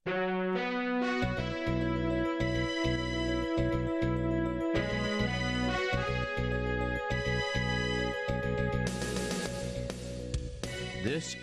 [0.00, 0.08] This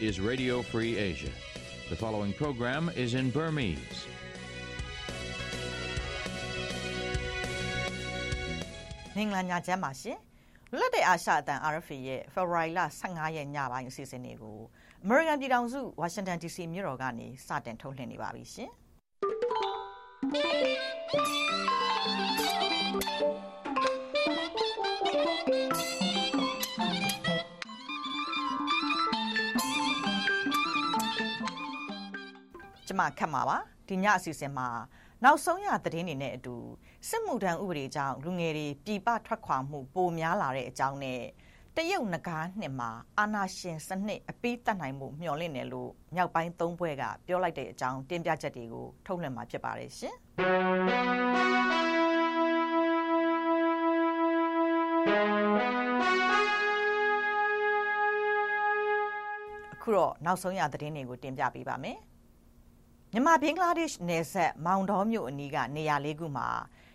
[0.01, 1.29] is Radio Free Asia.
[1.91, 4.07] The following program is in Burmese.
[9.15, 10.17] ။မင်္ဂလာညချမ်းပါရှင်။
[10.78, 14.60] လွတ်တဲ့အာရှအတန် RFA ရဲ့ February လ15ရက်ညပိုင်းအစီအစဉ်လေးကို
[15.05, 18.70] American ပြည်ထောင်စု Washington DC မြို့တော်ကနေစတင်ထုတ်လွှင့်နေပါပြီရှင်။
[32.88, 33.57] ကျမခတ်မှာပါ
[33.88, 34.67] ဒီညအစီအစဉ်မှာ
[35.23, 36.55] နောက်ဆုံးရသတင်းတွေနဲ့အတူ
[37.09, 41.21] စစ်မှုထမ်းဥပဒေကြောင့်လူငယ်တွေပြည်ပထွက်ခွာမှုပိုများလာတဲ့အကြောင်းနဲ့
[41.80, 50.16] တရုတ်နဂါးနှစ်မှာအာနာရှင်စနစ်အပိတတ်နိုင်မှုမျှော်လင့်တယ်လို့မြောက်ပိုင်းသုံးဘွဲကပြောလိုက်တဲ့အကြောင်းတင်ပြချက်တွေကိုထုတ်လွှင့်မှာဖြစ်ပါတယ်ရှင်။
[59.73, 61.97] အခုတော့နောက်ဆုံးရသတင်းတွေကိုတင်ပြပေးပါမယ်။
[63.12, 66.47] မြန်မာဘင်္ဂလားဒေ့ရှ်နယ်စပ်မောင်တော်မြို့အနီးကနေရာလေးခုမှာ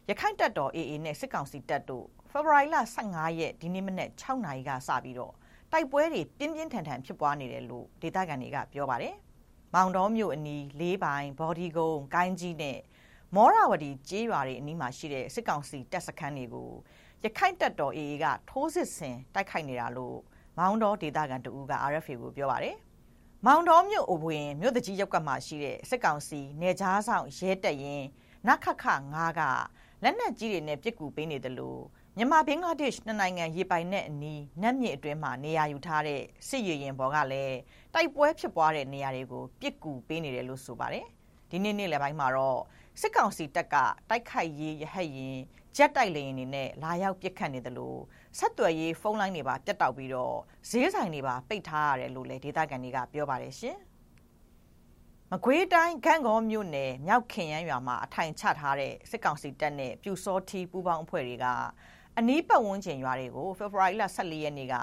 [0.08, 2.76] ရခိုင်တပ်တော် AA နဲ့စစ်ကောင်စီတပ်တို့ ဖေဖော်ဝါရီလ
[3.08, 5.34] 15ရက်ဒီနေ့မနေ့6နာရီကစပြီးတော့
[5.72, 9.14] တိုက်ပွဲတွေပြင်းပြင်းထန်ထန်ဖြစ်ပွားနေတယ်လို့ဒေသခံတွေကပြောပါတယ်။
[9.74, 12.78] မောင်တော်မြို့အနီးလေးပိုင်ဘော်ဒီကုန်းကိုင်းကြီးနဲ့
[13.36, 16.70] မောရဝတီကျေးရွာတွေအနီးမှာရှိတဲ့စစ်ကောင်စီတပ်စခန်းတွေကို
[17.22, 20.18] ရခိုင်တပ်တော် AA ကထိုးစစ်ဆင်တိုက်ခိုက်နေတာလို့
[20.58, 22.76] မောင်တော်ဒေသခံတဦးက RFA ကိုပြောပါတယ်။
[23.46, 28.04] မောင်တော်မြို့အဝင်မြို့တကြီးရောက်ကမှရှိတဲ့စစ်ကောင်စီနေကြားဆောင်ရဲတက်ရင်
[28.48, 29.42] နခခ9က
[30.02, 31.82] လက်နက်ကြီးတွေနဲ့ပြစ်ကူပေးနေတယ်လို့
[32.16, 37.56] မြန်မာဘင်္ဂလားဒေ့ရှ်နှစ်နိုင်ငံရေပိုင်နဲ့အနီးနတ်မြေအတွင်းမှာနေရာယူထားတဲ့စစ်ရေရင်ဘော်ကလည်း
[37.94, 41.06] တိုက်ပွဲဖြစ်ပွားတဲ့နေရာတွေကိုပြစ်ကူပေးနေတယ်လို့ဆိုပါတယ်
[41.50, 42.60] ဒီနေ့နေ့လယ်ပိုင်းမှာတော့
[43.00, 43.76] စစ်ကောင်စီတပ်က
[44.10, 45.38] တိုက်ခိုက်ရေးရဟတ်ရင်
[45.76, 48.00] ဂျက်တိုက်လေယာဉ်တွေနဲ့လာရောက်ပစ်ခတ်နေတယ်လို့
[48.38, 50.36] ဆက်သွယ်ရေးဖုန်းလိုင်းတွေပါပြတ်တောက်ပြီးတော့
[50.70, 53.78] ဈေးဆိုင်တွေပါပိတ်ထားရတယ်လို့လည်းဒေသခံတွေကပြောပါတယ်ရှင်။
[55.30, 61.46] မကွေးတိုင်းဂန့်ကောမြို့နယ်မြောက်ခင်ရန်ရွာမှာအထိုင်ချထားတဲ့စစ်ကောင်စီတပ်နဲ့ပြူစောထီပူပေါင်းအဖွဲ့တွေက
[62.18, 64.74] အနီးပတ်ဝန်းကျင်ရွာတွေကိုဖေဖော်ဝါရီလ14ရက်နေ့က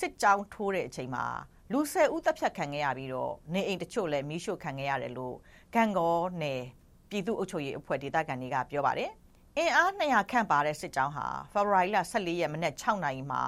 [0.00, 1.24] စစ်ကြောင်းထိုးတဲ့အချိန်မှာ
[1.72, 5.36] လူဆယ်ဦးတပ်ဖြတ်ခံခဲ့ရပြီးတော့နေအိမ်တချို့လည်းမီးရှို့ခံခဲ့ရတယ်လို့
[5.74, 6.62] ဂန့်ကောနယ်
[7.10, 9.10] ပြည်သူ့အုပ်ချုပ်ရေးအဖွဲ့ဒေသခံတွေကပြောပါတယ်
[9.56, 13.42] အင်အား200ခန့်ပါတဲ့စစ်ကြောင်းဟာဖေဖော်ဝါရီလ14ရက်မနေ့6နာရီမှာ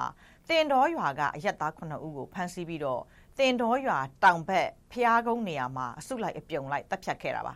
[0.49, 3.03] တင်တော်ရွာကအရက်သား9ဦးကိုဖမ်းဆီးပြီးတော့
[3.39, 7.55] တင်တော်ရွာတောင်ဘက်ဖျားကုန်းနေရာမှာအစုလိုက်အပြုံလိုက်တပ်ဖြတ်ခဲ့တာပါ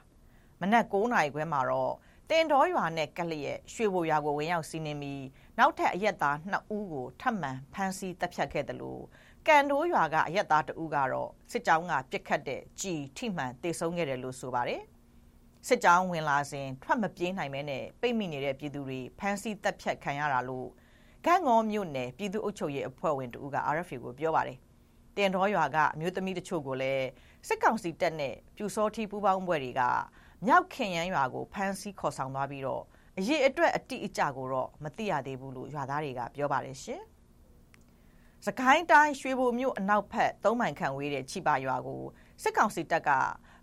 [0.61, 1.93] မနက်9နာရီခွဲမှာတော့
[2.33, 5.25] တင်တော်ရွာနဲ့ကလျက်ရွှေဘိုရွာကိုဝင်ရောက်စီးနင်းပြီး
[5.59, 9.03] နောက်ထပ်အရက်သား2ဦးကိုထပ်မံဖမ်းဆီးတပ်ဖြတ်ခဲ့တယ်လို့
[9.47, 14.83] ကန်တိုးရွာကအရက်သား2ဦးကတော့စစ်ကြောင်းကပြစ်ခတ်တဲ့ကြည်ထိမှန်တေဆုံးခဲ့တယ်လို့ဆိုပါတယ်။
[15.69, 20.69] စစ်ကြောင်းဝင်လာစဉ်ထွက်မပြေးနိုင်မဲနဲ့ပိတ်မိနေတဲ့ပြည်သူတွေဖမ်းဆီးတပ်ဖြတ်ခံရတာလို့
[21.25, 24.59] ဂန့်ငေါမြို့နယ်ပြည်သူ့အုပ်ချုပ်ရေးအဖွဲ့ဝင်တူက RFA ကိုပြောပါတယ်။
[25.17, 27.07] တင်တော်ရွာကအမျိုးသမီးတချို့ကိုလည်း
[27.49, 29.83] စစ်ကောင်စီတပ်နဲ့ပြူစောထီပူပေါင်းဘွဲတွေက
[30.47, 32.83] မြောက်ခင်ရန်ရွာကိုဖမ်းဆီးခေါ်ဆောင်သွားပြီးတော့
[33.19, 37.03] အရေးအတွက်အတိအကျကိုတော့မသိရသေးဘူးလို့ရွာသားတွေကပြောပါတယ်ရှင်။
[38.47, 42.03] စကိုင်းတိုင်းရွှေဘိုမြို့အနောက်ဘက်၃မိုင်ခန့်ဝေးတဲ့ချိပါရွာကို
[42.43, 43.11] စစ်ကောင်စီတပ်က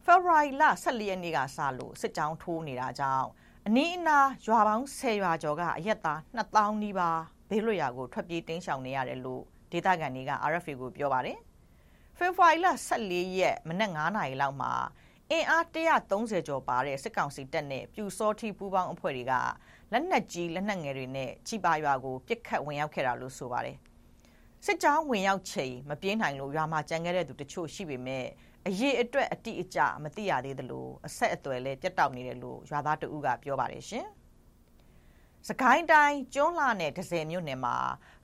[0.06, 3.28] ဖေဖော်ဝါရီလ14ရက်နေ့ကစလို့စစ်ကြောင်းထိုးနေတာကြောင့်
[3.68, 7.19] အနီးအနားရွာပေါင်း10ရွာကျော်ကအရက်သား2000နီးပါး
[7.50, 11.38] ဘေးလွတ်ရာကိုထွက်ပြေးတင်းရှောင်နေရတယ်လို့ဒေသခံတွေက RFA ကိုပြောပါတယ်။
[12.18, 14.72] ဖေဖော်ဝါရီလ14ရက်မနက်9နာရီလောက်မှာ
[15.31, 19.34] အင်အား130ကျော်ပါတဲ့စစ်ကောင်စီတပ်နဲ့ပြူစောထီပူပေါင်းအဖွဲ့တွေက
[19.91, 23.78] လက်နက်ကြီးလက်နက်ငယ်တွေနဲ့ချီပါရွာကိုပစ်ခတ်ဝင်ရောက်ခဲ့တာလို့ဆိုပါတယ်။
[24.66, 28.25] စစ်ကြောင်းဝင်ရောက်ချိန်မပြေးနိုင်လို့ရွာမှာကြံခဲ့တဲ့သူတချို့ရှိပေမဲ့
[28.68, 34.08] အရေးအတွက်အတိအကျမသိရသေးသလိုအဆက်အသွယ်လည်းပြတ်တောက်နေတယ်လို့ရွာသားတဦးကပြောပါတယ်ရှင်။
[35.50, 37.75] စကိုင်းတိုင်းကျွန်းလာနယ်ဒဇယ်မြို့နယ်မှာ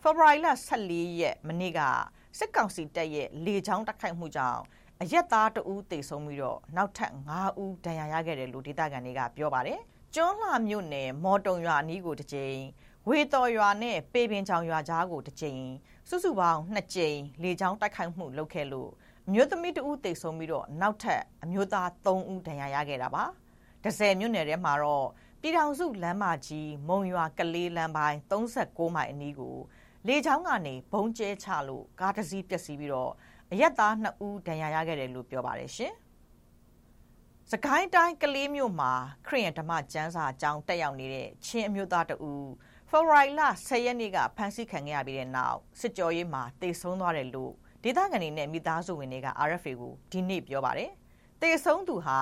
[0.01, 0.47] ဖေဖော်ဝါရီလ
[0.85, 1.81] 14ရက်မနေ့က
[2.38, 4.61] စစ်ကောင်စီတပ်ရဲ့လေကြောင်းတိုက်ခိုက်မှုကြောင့်
[5.03, 9.79] အရက်သားတဦးတေဆုံးပြီးတော့နောက်ထပ်9ဦးဒဏ်ရာရခဲ့တယ်လို့ဒေသခံတွေကပြောပါတယ်။
[10.16, 12.59] ကျွန်းလာမြို့နယ်မော်တုံရွာအနီးကိုတစ်ကြိမ်
[13.08, 15.64] ဝေတော်ရွာနဲ့ပေပင်ချောင်ရွာကြားကိုတစ်ကြိမ်
[16.09, 18.90] စုစုပေါင်း2ကြိမ်လေကြောင်းတိုက်ခိုက်မှုလုပ်ခဲ့လို့
[19.28, 23.23] အမျိုးသမီးတဦးတိတ်ဆုံးပြီးတော့နောက်ထပ်အမျိုးသား3ဦးဒဏ်ရာရခဲ့တာပါ။
[23.84, 25.08] ဒဇယ်မြို့နယ်ထဲမှာတော့
[25.41, 29.58] ပြည်ထောင်စုလမ်းမကြီးမုံရွာကလေးလမ်းပိုင်း36မိုင်အနီးကို
[30.08, 33.11] လေချောင်းကနေဘုံကျဲချလို့ကားတစ်စီးပျက်စီးပြီးတော့
[33.53, 35.94] အရက်သား2ဦးဒဏ်ရာရခဲ့တယ်လို့ပြောပါတယ်ရှင်။
[37.52, 38.92] စကိုင်းတိုင်းကလေးမြို့မှာ
[39.28, 42.48] ခရစ်ယာန်ဓမ္မကျမ်းစာအကြောင်းတက်ရောက်နေတဲ့ချင်းအမျိုးသားတဦး
[42.90, 47.53] ဖေဖော်ဝါရီလ10ရက်နေ့ကဖမ်းဆီးခံခဲ့ရပြီးတဲ့နောက်စစ်ကြောရေးမှာတေဆုံးသွားတယ်လို့
[47.84, 50.92] ဒေသခံတွေနဲ့မိသားစုဝင်တွေက RFA ကိုဒီနေ့ပြောပါတယ်။
[51.42, 52.20] တေဆုံးသူဟာ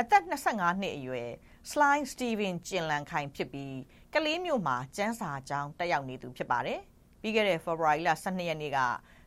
[0.00, 1.30] အသက်25နှစ်အရွယ်
[1.70, 3.76] Sly Steven ကျင်လန်ခိုင်ဖြစ်ပြီး
[4.14, 6.80] ကလေးမျိုးမှာကျန်းစာကျောင်းတက်ရောက်နေသူဖြစ်ပါတယ်။
[7.22, 8.78] ပြီးခဲ့တဲ့ February လ12ရက်နေ့က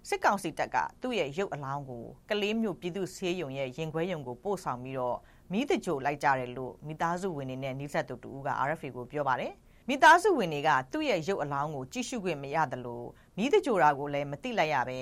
[0.08, 5.18] စစ်ကောင်စီတပ်ကသူ့ရဲ့ရုပ်အလောင်းကိုကလေးမျိုးပြည်သူ့ဆေးရုံရဲ့ရင်ခွဲရုံကိုပို့ဆောင်ပြီးတော့
[5.52, 9.54] မိသကြိုလိုက်ကြတယ်လို့မိသားစုဝင်တွေနဲ့နှိစက်သူတူက RFA ကိုပြောပါတယ်။
[9.90, 13.08] မိသားစုဝင်တွေကသူ့ရဲ့ရုပ်အလောင်းကိုကြည့်ရှုခွင့်မရတယ်လို့
[13.38, 15.00] မိသကြိုတာကိုလည်းမသိလိုက်ရပဲ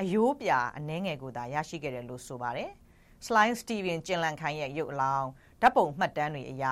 [0.00, 2.70] အယိုးပြအနှဲငယ်ကိုသာရရှိခဲ့တယ်လို့ဆိုပါတယ်။
[3.26, 5.28] Slime Steven ကျင်လန်ခိုင်ရဲ့ရုပ်အလောင်း
[5.60, 6.64] ဓာတ်ပုံမှတ်တမ်းတွေအရ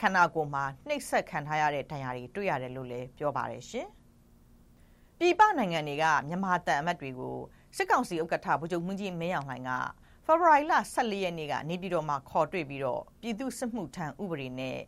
[0.00, 3.88] ခန္ဓာကိုယ်မှာနှိပ်စက်ခံထားရတဲ့ဒဏ်ရာတွေတွေ့ရတယ်လို့လည်းပြောပါတယ်ရှင်။
[5.24, 7.38] ပြည်ပနိုင်ငံတွေကမြန်မာတန်အမတ်တွေကို
[7.76, 9.70] စစ်ကောင်စီဥက္ကဋ္ဌဗိုလ်ချုပ်မှူးကြီးမင်းအောင်လှိုင်က
[10.24, 14.78] ဖေဖော်ဝါရီလ14ရက်နေ့ကနေပြည်တော်မှာခေါ်တွေ့ပြီးတော့ပြည်သူစစ်မှုထမ်းဥပဒေနဲ့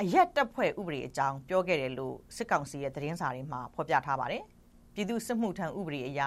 [0.00, 4.42] အရက်တပ်ဖွဲ့ဥပဒေအကြောင်းပြောခဲ့တယ်လို့စစ်ကောင်စီရဲ့သတင်းစာတွေမှာဖော်ပြထားပါတယ်။
[4.94, 6.20] ပြည်သူစစ်မှုထမ်းဥပဒေအရ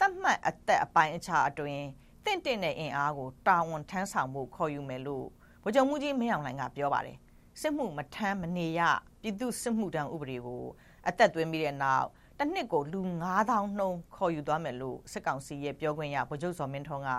[0.00, 1.84] တတ်မှတ်အသက်အပိုင်းအခြားအတွင်း
[2.24, 5.26] တင့်တင့်တဲ့အင်အားကိုတာဝန်ထမ်းဆောင်မှုခေါ်ယူမယ်လို့
[5.62, 7.16] ဗိုလ်ချုပ်မှုကြီးမင်းအောင်လှိုင်ကပြောပါတယ်
[7.60, 8.80] စစ်မှုမထမ်းမနေရ
[9.22, 10.64] ပြည်သူစစ်မှုထမ်းဥပဒေကို
[11.08, 12.08] အသက်သွင်းပြီးတဲ့နောက်
[12.38, 13.00] တစ်နှစ်ကိုလူ
[13.34, 17.10] 9000နှုန်းခေါ်ယူသွားမယ်လို့စစ်ကောင်စီရဲ့ပြောခွင့်ရဗိုလ်ချုပ်စောမင်းထွန်းက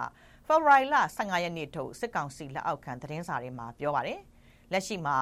[0.48, 4.20] ဖေဖော်ဝါရီလ15ရက်နေ့ထုတ်စစ်ကောင်စီလက်အောက်ခံသတင်းစာတွေမှာပြောပါတယ်
[4.72, 5.18] လက်ရှိမှာ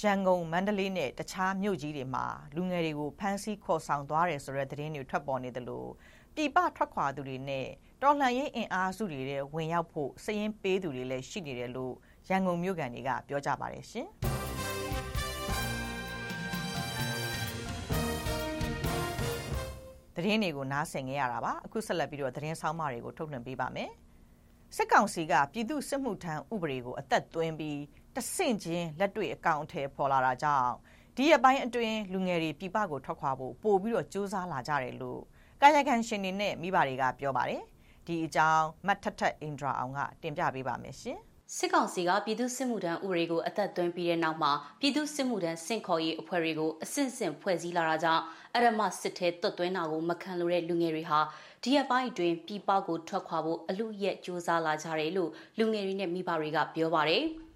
[0.00, 5.90] ရန်ကုန်မန္တလေးနဲ့တခြားမြို့ကြီးတွေမှာလူငယ်တွေကိုဖမ်းဆီးခေါ်ဆောင်သွားတယ်ဆိုတဲ့သတင်းတွေထွက်ပေါ်နေတယ်လို့
[6.34, 7.66] ပြည်ပထွက်ခွာသူတွေနဲ့
[8.02, 11.94] တော်လှန်ရေးအင်အားစုတွေတဲ့ဝင်ရောက်ဖို့စည်ရင်ပေးသူတွေလည်းရှိနေတယ်လို့
[12.28, 14.08] ရန်ကုန်မြို့ကန်တွေကပြောကြပါတယ်ရှင်။
[20.20, 23.90] သတင်းတွေကိုနားဆင်ကြရတာပါအခုဆက်လက်ပြီးတော့သတင်းဆောင်မတွေကိုထုတ်လွှင့်ပေးပါမယ်
[24.76, 27.78] စစ်ကောင်စီကပြည်သူစစ်မှုထမ်းဥပဒေကိုအသက်သွင်းပြီး
[28.14, 30.72] တဆင့်ချင်းလက်တွေ့အကောင့်အထည်ဖော်လာတာကြောင့်
[31.16, 35.20] ဒီအပိုင်းအတွင်းလူငယ်တွေပြည်ပကိုထွက်ခွာဖို့ပို့ပြီးတော့စူးစမ်းလာကြတယ်လို့
[35.62, 37.62] ကာယကံရှင်တွေနဲ့မိဘတွေကပြောပါတယ်
[38.06, 41.18] ဒီအကြောင်းမတ်ထထအင်ဒရာအောင်ကတင်ပြပေးပါမယ်ရှင်
[41.56, 48.22] စစ်ကောင်စီကပြည်သူစစ်မှုထမ်းဥပဒေကိုအသက်သွင်းပြီးတဲ့နောက်မှာပြည်သူစစ်မှုထမ်းစင့်ခေါ်ရေးအဖွဲ့တွေကိုအဆင့်ဆင့်ဖွဲ့စည်းလာတာကြောင့်
[48.54, 51.20] အရမစစ်ထဲတွတ်သွင်းတာကိုမခံလိုတဲ့လူငယ်တွေဟာ
[51.62, 57.24] ဒီအပိုင်းအတွင်းပြည်ပကိုထွက်ခွာဖို့အလူရက်စ조사လာကြတယ်လို့လူငယ်တွေနဲ့မိဘတွေကပြောပါတယ်။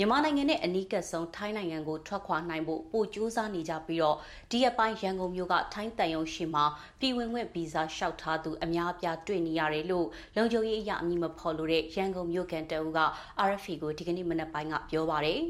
[0.00, 4.16] မြန်မာနိုင်ငံနဲ့အနီးကပ်ဆုံးထိုင်းနိုင်ငံကိုထွက်ခွာနိုင်ဖို့ပိုကြိုးစားနေကြပြီးတော့
[4.50, 6.64] ဒီအပိုင်းရန်ကုန်မြို့ကထိုင်းတန်ယုံရှိမှာ
[7.00, 10.06] ပြည်ဝင်ခွင့်ဗီဇာလျှောက်ထားသူအများအပြားတွေ့နေရတယ်လို့
[10.36, 13.00] လုံခြုံရေးအရာအမည်မဖော်လို့တဲ့ရန်ကုန်မြို့ကန်တအူက
[13.48, 15.40] RFA ကိုဒီကနေ့မနက်ပိုင်းကပြောပါတယ်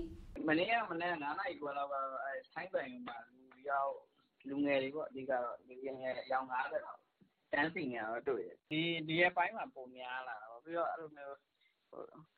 [0.48, 3.92] မနေ့ကမနေ့9နာရီခွဲလောက်ကတော့အဲထိုင်းတန်ယုံမှာလူရောက်
[4.48, 6.98] လူငယ်တွေပေါ့အဓိကတော့လူငယ်ရောင်90လောက်
[7.52, 11.36] တန်းစီနေတော့တွေ့တယ်ဒီဒီရဲ့ပိုင်းမှာပုံများလာတော့ပြီးတော့အဲ့လိုမျိုး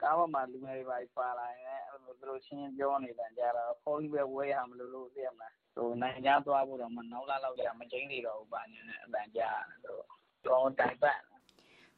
[0.02, 9.50] ကားပေါ်မှာ လူငယ်တွေပါပါလာရင်အဲ့လိုသူတို့ချင်း ပြောနေတာကြတော့ဖုန်းကြီးပဲ ဝဲရမလို့လို့ သိရမလားဟိုနိုင်ကြသွားဖို့တော့မနောက်လာတော့ကြာမချင်းနေတော့ဘူးပါနေတဲ့အတန်ကြာ
[9.85, 10.02] တော့
[10.47, 11.20] တော့တိုင်ပတ်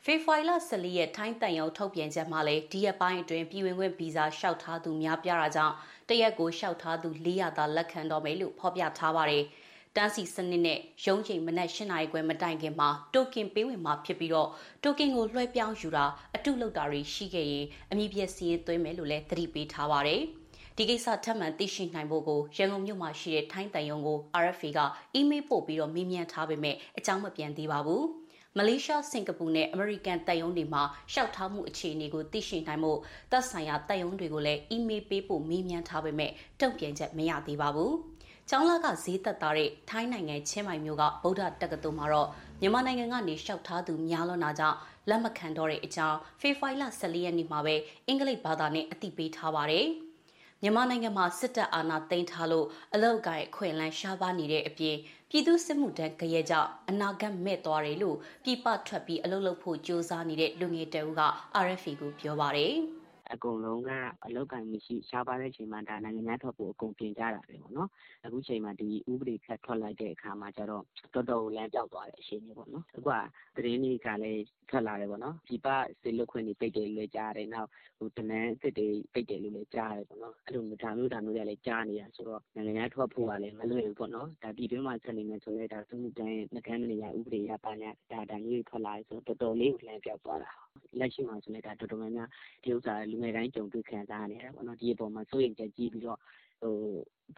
[0.04, 5.74] ဖေဖော်ဝါရီလ14ရက် ထိုင်းတန်ရုံထုတ်ပြန်ချက်မှာလည်း ဒီရက်ပိုင်းအတွင်း ပြည်ဝင်ခွင့်ဗီဇာ လျှောက်ထားသူ များပြားတာကြောင့်
[6.08, 9.44] တရက်ကို လျှောက်ထားသူ400သာ လက်ခံတော့မယ်လို့ ဖော်ပြထားပါတယ်။
[9.96, 14.48] တန်းစီစနစ်နဲ့ရုံးချိန်မနက်၈နာရီခွဲမတိုင်ခင်မှာတိုကင်ပေးဝင်မှာဖြစ်ပြီးတော့
[14.82, 16.04] တိုကင်ကိုလွှဲပြောင်းယူတာ
[16.36, 20.22] အတုလုပ်တာတွေရှိခဲ့ရင်အမည်ပြည့်စီးသွင်းမယ်လို့လည်းသတိပေးထားပါတယ်။
[20.76, 24.78] ဒီကိစ္စထပ်မံသိရှိနိုင်ဖို့ကိုရန်ကုန်မြို့မှာရှိတဲ့ထိုင်းတန်ယုံကို RFA က
[25.14, 28.02] အီးမေးလ်ပို့ပြီးတော့မေးမြန်းထားပေမဲ့အကြောင်းမပြန်သေးပါဘူး။
[28.58, 32.92] မလေးရှားစင်ကာပူနဲ့အမေရိကန်တပ်ယုံတွေမှာရှောက်ထားမှုအခြေအနေကိုသိရှိနိုင်မှု
[33.30, 36.30] သက်ဆိုင်ရာတပ်ယုံတွေကိုလည်းအီးမေးလ်ပေးဖို့မေးမြန်းထားပေမဲ့
[36.60, 37.92] တုံ့ပြန်ချက်မရသေးပါဘူး။
[38.48, 42.28] ကျောင်းလာကဈေးသက်သားတဲ့ထိုင်းနိုင်ငံချင်းမိုင်မြို့ကဗုဒ္ဓတက္ကသိုလ်မှာတော့
[42.60, 44.76] မြန်မာနိုင်ငံကနေလျှောက်ထားသူများလွန်တာကြောင့်
[45.08, 47.74] လက်မခံတော့တဲ့အကြောင်းဖေဖော်ဝါရီလ14ရက်နေ့မှာပဲ
[48.06, 49.86] အင်္ဂလိပ်ဘာသာနဲ့အသိပေးထားပါတယ်။
[50.62, 54.96] မြန်မာနိုင်ငံမှာစစ်တပ်အာဏာသိမ်းထားလို့အလောက်ကိုင်ခွင့်လန်းရှားပါနေတဲ့အပြင်
[55.30, 61.22] ပြည်သူစစ်မှုတန်းကြရဲကြောင့်အနာဂတ်မဲ့သွားတယ်လို့ပြည်ပထွက်ပြီးအလုပ်လုပ်ဖို့ကြိုးစားနေတဲ့လူငယ်တအူးက
[61.64, 62.76] RFA ကိုပြောပါတယ်။
[63.32, 63.90] အကုန်လုံးက
[64.26, 67.88] အလုပ်အကိုင်မရှိရှားပါးတဲ့အချိန်မှာဒါနိုင်ငံခြားထွက်ဖို့အကုန်ပြင်ကြတာပဲပေါ့နော်။
[68.24, 70.84] အခုချိန်မှာဒီဥပဒေထပ်ထွက်လိုက်တဲ့အခါမှာကျတော့
[71.14, 73.10] တော်တော်ကိုလမ်းပျောက်သွားတဲ့အခြေအနေပေါ့နော်။အခုက
[73.56, 75.68] သတင်းတွေကလည်းထွက်လာတယ်ပေါ့နော်။ပြည်ပ
[76.02, 77.68] စေလွှတ်ခွင့်တွေပိတ်တယ်လို့လည်းကြားရတယ်။နောက်
[78.16, 87.90] ဒလန်အသစ်တွေပိတ်တယ်လို့လည်းကြားရတယ်ပေါ့နော်။အဲလိုဒါမျိုးဒါမျိုးတွေကလည်းကြားနေရတယ်ဆိုတော့နိုင်ငံခြားထွက်ဖို့ကလည်းမလွယ်ဘူးပေါ့နော်။ဒါပြည်တွင်းမှာဆက်နေမယ်ဆိုလည်းဒါစစ်မှုထမ်းနှုတ်ခမ်းမနေရဥပဒေအရဘာညာ
[88.30, 90.52] ဒါမျိုးတွေထွက်လာတယ်ဆိုတော့တော်တော်လေးကိုလမ်းပျောက်သွားတာ။
[91.00, 92.28] လက်ရှိမှာဆိုလည်း တော်တော်များများ
[92.62, 96.18] ဒီဥစ္စာလူငယ်တိုင်း ကြုံတွေ့ခံစားနေရတာပေါ့နော်။ဒီအပေါ်မှာ စိုးရိမ်ချက်ကြီးပြီးတော့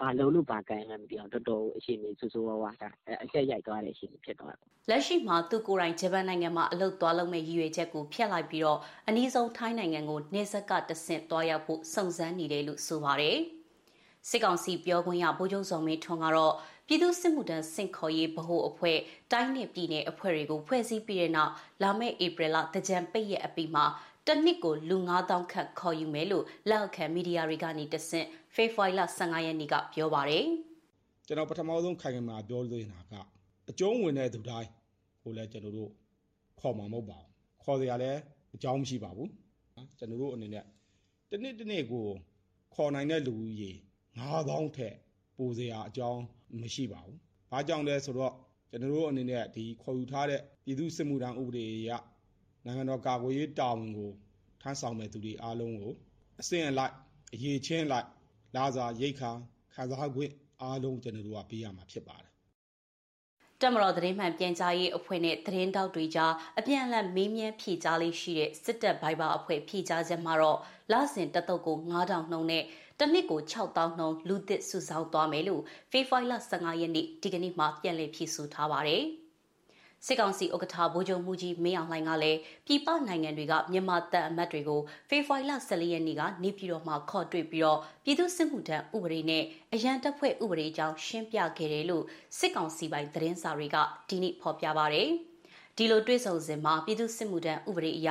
[0.00, 2.74] ဘာလုပ်လို့ ဘာကိုင်မှန်းမသိအောင် တော်တော်အခြေအနေ ဆိုးဆိုးဝါးဝါး
[3.24, 13.38] အကျပ်ရိုက်သွားတဲ့ အခြေအနေ ဖြစ်သွားတယ်။လက်ရှိမှာ သူကိုယ်တိုင် ဂျပန်နိုင်ငံမှာ အလုပ်သွားလုပ်မဲ့ရည်ရွယ်ချက်ကို ဖျက်လိုက်ပြီးတော့အနည်းဆုံး ထိုင်းနိုင်ငံကိုနေဆက်ကတဆင့် သွားရောက်ဖို့ စုံစမ်းနေတယ်လို့ ဆိုပါတယ်။
[14.28, 16.54] စစ်ကောင်စီပြောခွင့်ရ ဗိုလ်ချုပ်စောမင်းထွန်းကတော့
[16.86, 18.98] ပြည်သူစစ်မှုထမ်းစင့်ခေါ်ရေးဗဟိုအဖွဲ့
[19.32, 23.84] တိုင်းနယ်ပြည်နယ်အဖွဲ့တွေကိုဖွဲ့စည်းပြီးတဲ့နောက်လာမယ့်ဧပြီလတကြံပိတ်ရက်အပြီးမှာ
[24.26, 30.44] တစ်နှစ်ကိုလူ9000ခန့်ခေါ်ယူမယ်လို့လက်အောက်ခံမီဒီယာတွေကနေတဆင့်ဖေဖော်ဝါရီလ15ရက်နေ့ကပြောပါတယ်။
[31.26, 33.14] ကျွန်တော်ပထမဆုံးခိုင်ခိုင်မာပြောလို့နေတာက
[33.70, 34.68] အကျုံးဝင်တဲ့သူတိုင်း
[35.22, 35.90] ကိုလည်းကျွန်တော်တို့
[36.60, 37.28] ခေါ်မှာမဟုတ်ပါဘူး။
[37.62, 38.20] ခေါ်စရာလည်း
[38.54, 39.28] အကြောင်းမရှိပါဘူး။
[39.98, 40.64] ကျွန်တော်တို့အနေနဲ့
[41.30, 42.06] တစ်နှစ်တစ်နှစ်ကို
[42.74, 43.76] ခေါ်နိုင်တဲ့လူကြီး
[44.18, 44.94] 9000ထက်
[45.36, 46.22] ပိုစရာအကြောင်း
[46.60, 47.18] မရှိပါဘူး။
[47.50, 48.34] ဘာကြောင့်လဲဆိုတော့
[48.70, 51.90] ကျွန်တော်တို့အနေနဲ့ဒီခေါ်ယူထားတဲ့ပြည်သူစစ်မှုထမ်းဥပဒေအရ
[52.64, 54.10] နိုင်ငံတော်ကာကွယ်ရေးတာဝန်ကို
[54.62, 55.92] ထမ်းဆောင်မဲ့သူတွေအားလုံးကို
[56.40, 56.94] အစဉ်အလိုက်
[57.34, 58.08] အရေးချင်းလိုက်
[58.56, 59.30] လာစာရိတ်ခါ
[59.74, 60.18] ခံစား권
[60.62, 62.32] အားလုံးကျွန်တော်တို့ကပေးရမှာဖြစ်ပါတယ်
[63.60, 70.58] တမတော်သတင်းမှန်ပြန်ကြားရေးအဖွဲ့နဲ့သတင်းတောက်တွေကြားအပြန်အလှန်မေးမြန်းဖြေကြားလေးရှိတဲ့စစ်တပ်ဘိုင်ဘာအဖွဲ့ဖြေကြားချက်မှာတော့
[70.92, 72.64] လစဉ်တတုတ်ကို9000နှုန်းနဲ့
[73.00, 79.04] တနစ်ကို6000နှုန်းလူသစ်စုဆောင်းသွားမယ်လို့ဖေဖော်ဝါရီလ15ရက်နေ့ဒီကနေ့မှပြန်လည်ဖြေဆိုထားပါတယ်။
[80.06, 92.04] စစ်ကောင်စီဥက္ကဋ္ဌဗိုလ်ချုပ်မှုကြီးမင်းအောင်လှိုင်ကလည်းပြည်ပနိုင်ငံတွေကမြန်မာတပ်အမတ်တွေကိုဖေဖော်ဝါရီလ14ရက်နေ့ကနေပြည်တော်မှာခေါ်တွေ့ပြီးတော့ပြည်သူ့စစ်မှုထမ်းဥပဒေနဲ့အရန်တပ်ဖွဲ့ဥပဒေအကြောင်းရှင်းပြခဲ့တယ်လို့
[92.38, 93.76] စစ်ကောင်စီပိုင်းသတင်းစာတွေက
[94.08, 95.02] ဒီနေ့ဖော်ပြပါဗျ။
[95.76, 98.10] ဒီလိုတွေ့ဆုံစဉ်မှာပြည်သူ့စစ်မှုထမ်းဥပဒေအရ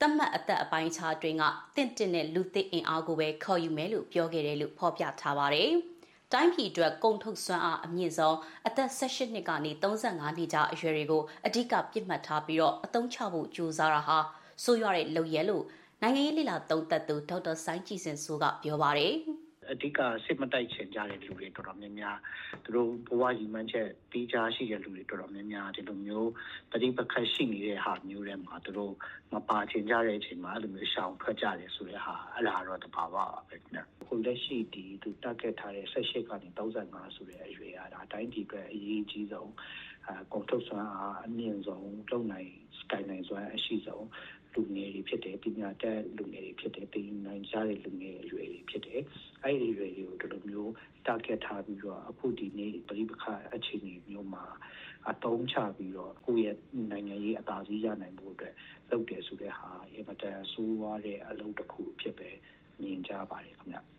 [0.00, 1.44] တတ်မှတ်အသက်အပိုင်းခြားတွင်က
[1.76, 5.70] တင့်တင့်တဲ့လူသစ်အင်အားကိုပဲခေါ်ယူမယ်လို့ပြောခဲ့တယ်လို့ဖော်ပြထားပါတယ်။
[6.32, 8.36] တိုင်းပြည်အတွက်ကုန်ထုတ်စွမ်းအားအမြင့်ဆုံး
[8.66, 14.18] အသက်18နှစ်ကနေ35နှစ်ကြားအရွယ်တွေကိုအဓိကပြစ်မှတ်ထားပြီးတော့အသုံးချဖို့ကြိုးစားတာဟာ
[14.64, 15.64] ဆိုးရွားတဲ့လုပ်ရဲလို့
[16.02, 19.14] နိုင်ငံရေးလိလာသုံးသက်သူဒေါက်တာဆိုင်းကြည်စင်ဆိုကပြောပါတယ်။
[19.70, 22.18] အဓိကစစ်မတိုက်ချင်ကြတဲ့လူတွေတော်တော်များများ
[22.64, 26.30] သူတို့ဘဝရည်မှန်းချက်တီးခြားရှိတဲ့လူတွေတော်တော်များများဒီလိုမျိုး
[26.72, 28.92] တတိပခတ်ရှိနေတဲ့ဟာမျိုးတွေမှာသူတို့
[29.32, 39.50] မပါချင်ကြတဲ့အချိန်မှာအဲ့လိုမျိုးရှောင်ထွက်ကြတယ်ဆိုတဲ့ဟာအဲ့ဒါတော့တဘာဝပါပဲခင်ဗျ။ခုလက်ရှိဒီသူတက်ခဲ့ထားတဲ့18ကနေ35ဆိုတဲ့အရွယ်အရာအတိုင်းဒီအတွက်အရေးကြီးဆုံး
[40.06, 44.04] အဲကွန်ထုတ်စွမ်းအားအမြင့်ဆုံးလုံနိုင်စကိုင်းနိုင်စွမ်းအရှိဆုံး
[44.54, 49.00] လူငယ်တွေဖြစ်တယ်ပညာတတ်လူငယ်တွေဖြစ်တယ်ပညာနိုင်ကြတဲ့လူငယ်အရွယ်တွေဖြစ်တယ်
[49.42, 50.70] အဲ့ဒီအရွယ်တွေကိုဒီလိုမျိုး
[51.06, 54.44] target ထားပြီးတော့အခုဒီနေ့ပြိပခအခြေအနေမျိုးမှာ
[55.10, 56.56] အတုံးချပြီးတော့ကိုယ့်ရဲ့
[56.90, 58.54] နိုင်ငံရေးအသာစီးရနိုင်ဖို့အတွက်
[58.90, 62.30] လုပ်တယ်ဆိုတဲ့ဟာအင်မတန်ဆိုးဝါးတဲ့အလုပ်တစ်ခုဖြစ်ပဲ
[62.80, 63.93] မြင်ကြပါတယ်ခင်ဗျ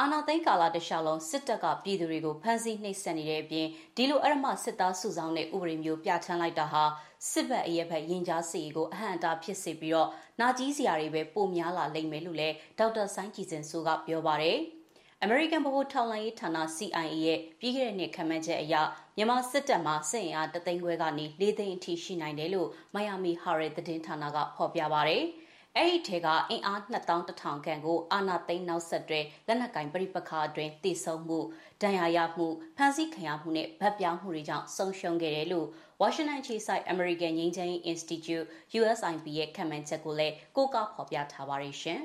[0.00, 6.82] အာနာသိန်းကာလာတခြားလုံးစစ်တပ်ကပြည်သူတွေကိုဖမ်းဆီးနှိပ်စက်နေတဲ့အပြင်ဒီလိုအရမစစ်သားစုဆောင်တဲ့ဥပဒေမျိုးပြဋ္ဌာန်းလိုက်တာဟာ
[7.30, 10.08] စစ်ဘက်အရက်ဘက်ရင်ကြားစီကိုအဟန့်အတားဖြစ်စေပြီးတော့
[10.40, 14.58] နာကြီးစရာတွေပဲပိုများလာလိမ့်မယ်လို့လည်းဒေါက်တာဆိုင်းကြည်စင်ဆိုကပြောပါတယ်။
[15.24, 18.74] American ဗဟိုထောက်လှမ်းရေးဌာန CIA ရဲ့ပြီးခဲ့တဲ့နှစ်ခန့်မှန်းချက်အရ
[19.16, 25.24] မြန်မာစစ်တပ်မှာစစ်အင်အားတသိန်းခွဲကနေ၄သိန်းအထိရှိနိုင်တယ်လို့မိုင်ယာမီဟာရဲသတင်းဌာနကဖော်ပြပါတယ်။
[25.76, 31.38] အဲ့ဒီထဲကအင်အား2100ခန့်ကိုအာနာသိန်းနောက်ဆက်တွဲလက်နက်ကင်ပြိပခါအတွင်းတည်ဆုံမှု
[31.82, 32.46] ဒဏ်ရာရမှု
[32.76, 35.66] ဖမ်းဆီးခံရမှုနဲ့ဗတ်ပြောင်းမှုတွေကြောင့်ဆုံးရှုံးခဲ့တယ်လို့
[36.02, 38.46] Washington ခြေဆိုင် American ငြိမ်းချမ်းရေး Institute
[38.78, 42.02] USIP ရဲ့ခံမှန်းချက်ကိုလည်းကိုးကားဖော်ပြထားပါတယ်ရှင်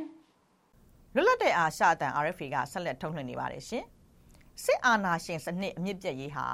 [1.15, 3.84] ။လွတ်လပ်တဲ့အာရှအတန် RFA ကဆက်လက်ထုတ်လွှင့်နေပါတယ်ရှင်။
[4.63, 6.48] စစ်အာဏာရှင်စနစ်အမြင့်ပြည့်ရေးဟာ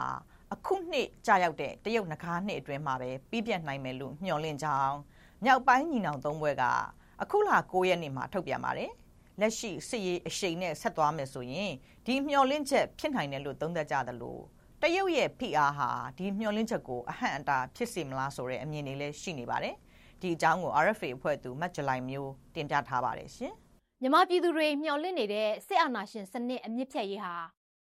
[0.54, 4.96] အခုနှစ်ကြာရောက်တဲ့တရုတ်နဂါးနှစ်အတွင်းမှာပဲပြီးပြတ်နိုင်မယ်လို့မျှော်လင့်ကြောင်း
[5.46, 6.63] မြောက်ပိုင်းညီနောင်သုံးဘွဲက
[7.21, 8.91] အခုလ9ရက်နေ့မှာထုတ်ပြန်ပါတယ်
[9.39, 11.71] လက်ရှိစစ်ရေးအရှိန်နဲ့ဆက်သွားမယ်ဆိုရင်
[12.05, 14.38] ဒီမျှော်လင့်ချက်ဖြစ်နိုင်တယ်လို့သုံးသပ်ကြသလို
[14.81, 19.75] တရုတ်ရဲ့ဖိအားဟာဒီမျှော်လင့်ချက်ကိုအဟန့်အတားဖြစ်စေမလားဆိုတဲ့အမြင်တွေလည်းရှိနေပါတယ်
[20.21, 23.53] ဒီအကြောင်းကို RFA အဖွဲ့သူမတ်ဂျလိုင်မျိုးတင်ပြထားပါတယ်ရှင်
[24.01, 27.35] မြန်မာပြည်သူတွေမျှော်လင့်နေတဲ့စစ်အာဏာရှင်စနစ်အမြင့်ဖြတ်ရေးဟာ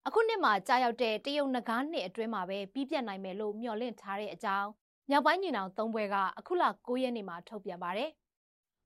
[0.06, 4.68] အခုနှစ်မှာကြာရောက်တဲ့တရုတ်နဂါးနှစ်အတွင်းမှာပဲပြီးပြတ်နိုင်မယ်လို့မျှော်လင့်ထားတဲ့အကြောင်း
[5.10, 8.10] မြောက်ပိုင်းညီနောင်သုံးဘွဲကအခုလ9ရက်နေ့မှာထုတ်ပြန်ပါတယ်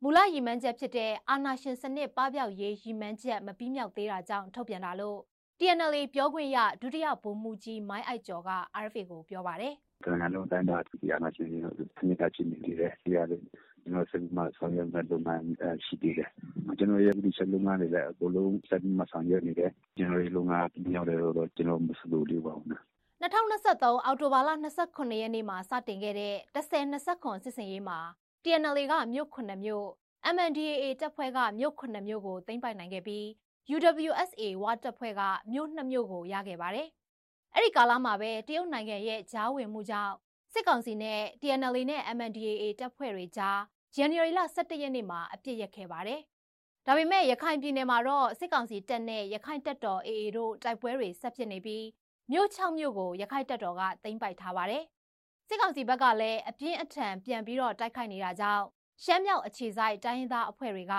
[0.04, 5.18] မူလရည်မှန်းချက်ဖြစ်တဲ့အာနာရှင်စနစ်ပပျောက်ရေးရည်မှန်းချက်မပြီးမြောက်သေးတာကြောင့်ထုတ်ပြန်တာလို့
[5.58, 8.50] TNL ပြောခွင့်ရဒုတိယဗိုလ်မှူးကြီးမိုင်းအိုက်ကျော်က
[8.84, 11.48] RFA ကိုပြောပါတယ်။ကနလုံးတိုင်းတာဒီအာနာရှင်
[11.96, 13.40] စနစ်ကချင်းနေတယ်။ဒီရတဲ့
[13.82, 15.44] ကျွန်တော်ဆက်မှဆောင်ရွက်မဲ့လုပ်ငန်း
[15.84, 16.30] ရှိသေးတယ်။
[16.78, 22.82] ကျွန်တော်ရဲ့ဒီဆက်လုပ်ငန်းတွေလည်းအကုန်လုံးဆက်မှဆောင်ရွက်နေတယ်။ကျွန်တော်ရဲ့လုပ်ငန်းပြောင်းတယ်တော့ကျွန်တော်မစလို့လေးပါဘူးနော်
[23.22, 24.50] 2023အောက်တိုဘာလ
[24.84, 27.98] 29ရက်နေ့မှာစတင်ခဲ့တဲ့1029စစ်စင်ရေးမှာ
[28.44, 29.86] TNLA ကမြို့9မြို့
[30.34, 33.24] MNDAA တပ်ဖွဲ့ကမြို့9မြို့ကိုသိမ်းပိုက်နိုင်ခဲ့ပြီး
[33.74, 35.22] UWSA ဝါတပ်ဖွဲ့က
[35.52, 36.88] မြို့2မြို့ကိုရခဲ့ပါတယ်။
[37.54, 40.14] အဲ့ဒီကာလမှာပဲတရုတ်နိုင်ငံရဲ့ဂျားဝင်မှုကြောင့်
[40.52, 43.60] စစ်ကောင်စီနဲ့ TNLA နဲ့ MNDAA တပ်ဖွဲ့တွေကြား
[43.94, 46.20] ဇန်နဝါရီလ17ရက်နေ့မှာအပြစ်ရက်ခဲ့ပါတယ်။
[46.86, 51.84] ဒါပေမဲ့ရခိုင်ပြည်နယ်မှာတော့စစ်ကောင်စီတပ်နဲ့ရခိုင်တပ်တော် AA တို့တိုက်ပွဲတွေဆက်ဖြစ်နေပြီး
[52.30, 54.84] မြို့6မြို့ကိုရခိုင်တပ်တော်ကသိမ်းပိုက်ထားပါတယ်။
[55.54, 58.64] စစ်ကောင်စီဘက်ကလည်းအပြင်းအထန်ပြန်ပြီးတော့တိုက်ခိုက်နေတာကြောင့်
[59.04, 60.94] ရှမ်းမြောက်အခြေစိုက်တိုင်းရင်းသားအဖွဲ့တွေက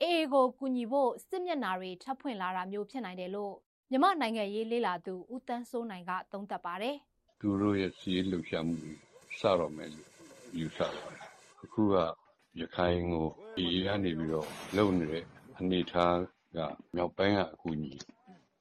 [0.00, 3.54] အေအေကိုကူညီဖို့စစ်မျက်နာတွေထပ်ဖွင့်လာတာမျိုးဖြစ်နိုင်တယ်လို့
[3.90, 6.96] မြမနိုင်ငံရေးလေးလာသူဦးတန်းစိုးနိုင်ကသုံးသပ်ပါတယ်။
[7.40, 8.76] သူတို့ရဲ့စီးလှုပ်ရှားမှု
[9.40, 10.08] စတော့မယ်လို့
[10.58, 11.28] ယူဆပါတယ်။
[11.64, 11.94] အခုက
[12.60, 13.26] ရခိုင်ကို
[13.56, 15.24] ဒီကနေပြီးတော့လုံနေတဲ့
[15.58, 16.16] အနေအထား
[16.56, 16.58] က
[16.94, 17.92] မြောက်ပိုင်းကအကူအညီ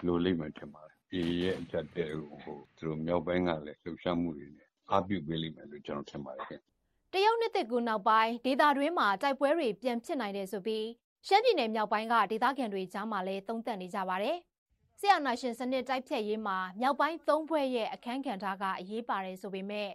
[0.06, 2.12] လိုလိမ့်မယ်ထင်ပါတယ်။ဒီရဲ့အကြက်တဲ့
[2.44, 6.62] ဟိုသူတို့မြောက်ပိုင်းကလည်းလှုပ်ရှားမှုတွေနဲ့ အားပြုပေးလိမ့်မယ်လို့ကျွန်တော်ထင်ပါတယ်ခင်။
[7.14, 10.86] တရုတ်နှစ်သက်ကူနောက်ပိုင်းဒေသတွင်းမှာတိုက်ပွဲတွေပြန်ဖြစ်နိုင်တယ်ဆိုပြီး
[11.28, 14.38] ရှမ်းပြည်နယ်မြောက်ပိုင်းကဒေသခံတွေကြားမှာလည်းသုံးသပ်နေကြပါတယ်။
[15.00, 19.90] ဆရာနာရှင်စနစ်တိုက်ဖြတ်ရေးမှာမြောက်ပိုင်းသုံးဘွဲ့ရဲ့အခန်းကဏ္ဍကအရေးပါတယ်ဆိုပေမဲ့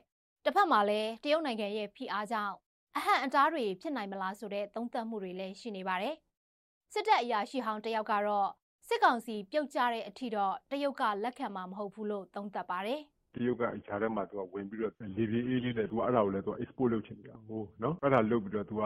[0.45, 2.55] တစ်ဖက်မှာလည်းတရုတ်နိုင်ငံရဲ့ဖိအားကြောင့်
[2.97, 6.15] အဟန့်အတားတွေဖြစ်နိုင်မလားဆိုတဲ့သုံးသပ်မှုတွေလည်းရှိနေပါတယ်။
[6.93, 8.49] စစ်တပ်အရာရှိဟောင်းတယောက်ကတော့
[8.89, 13.03] စစ်ကောင်စီပြုတ်ကျတဲ့အထိတော့တရုတ်ကလက်ခံမှာမဟုတ်ဘူးလို့သုံးသပ်ပါတယ်။
[13.35, 18.85] တရုတ်ကဂျာထဲမှာသူကဝင်ပြီးတော့လေပြေးအေးလေးနဲ့သူကအဲ့ဒါကိုလည်းသူက export လုပ်ချင်နေတာဟိုနော်အဲ့ဒါလုပ်ပြီးတော့သူက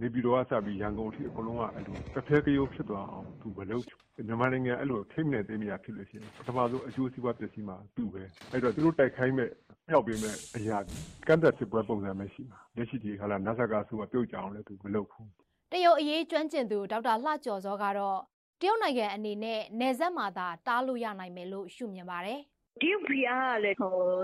[0.00, 3.84] နေပြည်တော်ကစပြီးရန်ကုန်အထိအကုန်လုံးကအဲ့လိုတစ်ဖက်ကရုပ်ဖြစ်သွားအောင်သူမလုပ်
[4.26, 9.50] မြန်မာနိုင်ငံအဲ့လိုထိမ့်နေသေးမြာဖြစ်လို့ရှိရင်ပထမဆုံးအကျိုးစီးပွားပစ္စည်းမှာသူ့ပဲအဲ့တော့သူတို့တိုက်ခိုင်းမဲ့
[9.88, 10.78] ဖျောက်ပေးမဲ့အရာ
[11.26, 15.28] ကန့်သက်စစ်ပွဲပုံစံပဲရှိမှာလက်ရှိဒီခါလာနတ်ဆက်ကဆိုပြုတ်ကြအောင်လည်းသူမလုပ်ဘူး
[15.72, 18.18] တရုတ်အရေးကျွမ်းကျင်သူဒေါက်တာလှကျော်စောကတော့
[18.60, 22.40] တရုတ်နိုင်ငံအနေနဲ့နယ်စပ်မှာသာတားလို့ရနိုင်မယ်လို့ရှုမြင်ပါတယ်။
[22.81, 23.77] တရုတ်ဖိအားကလည်း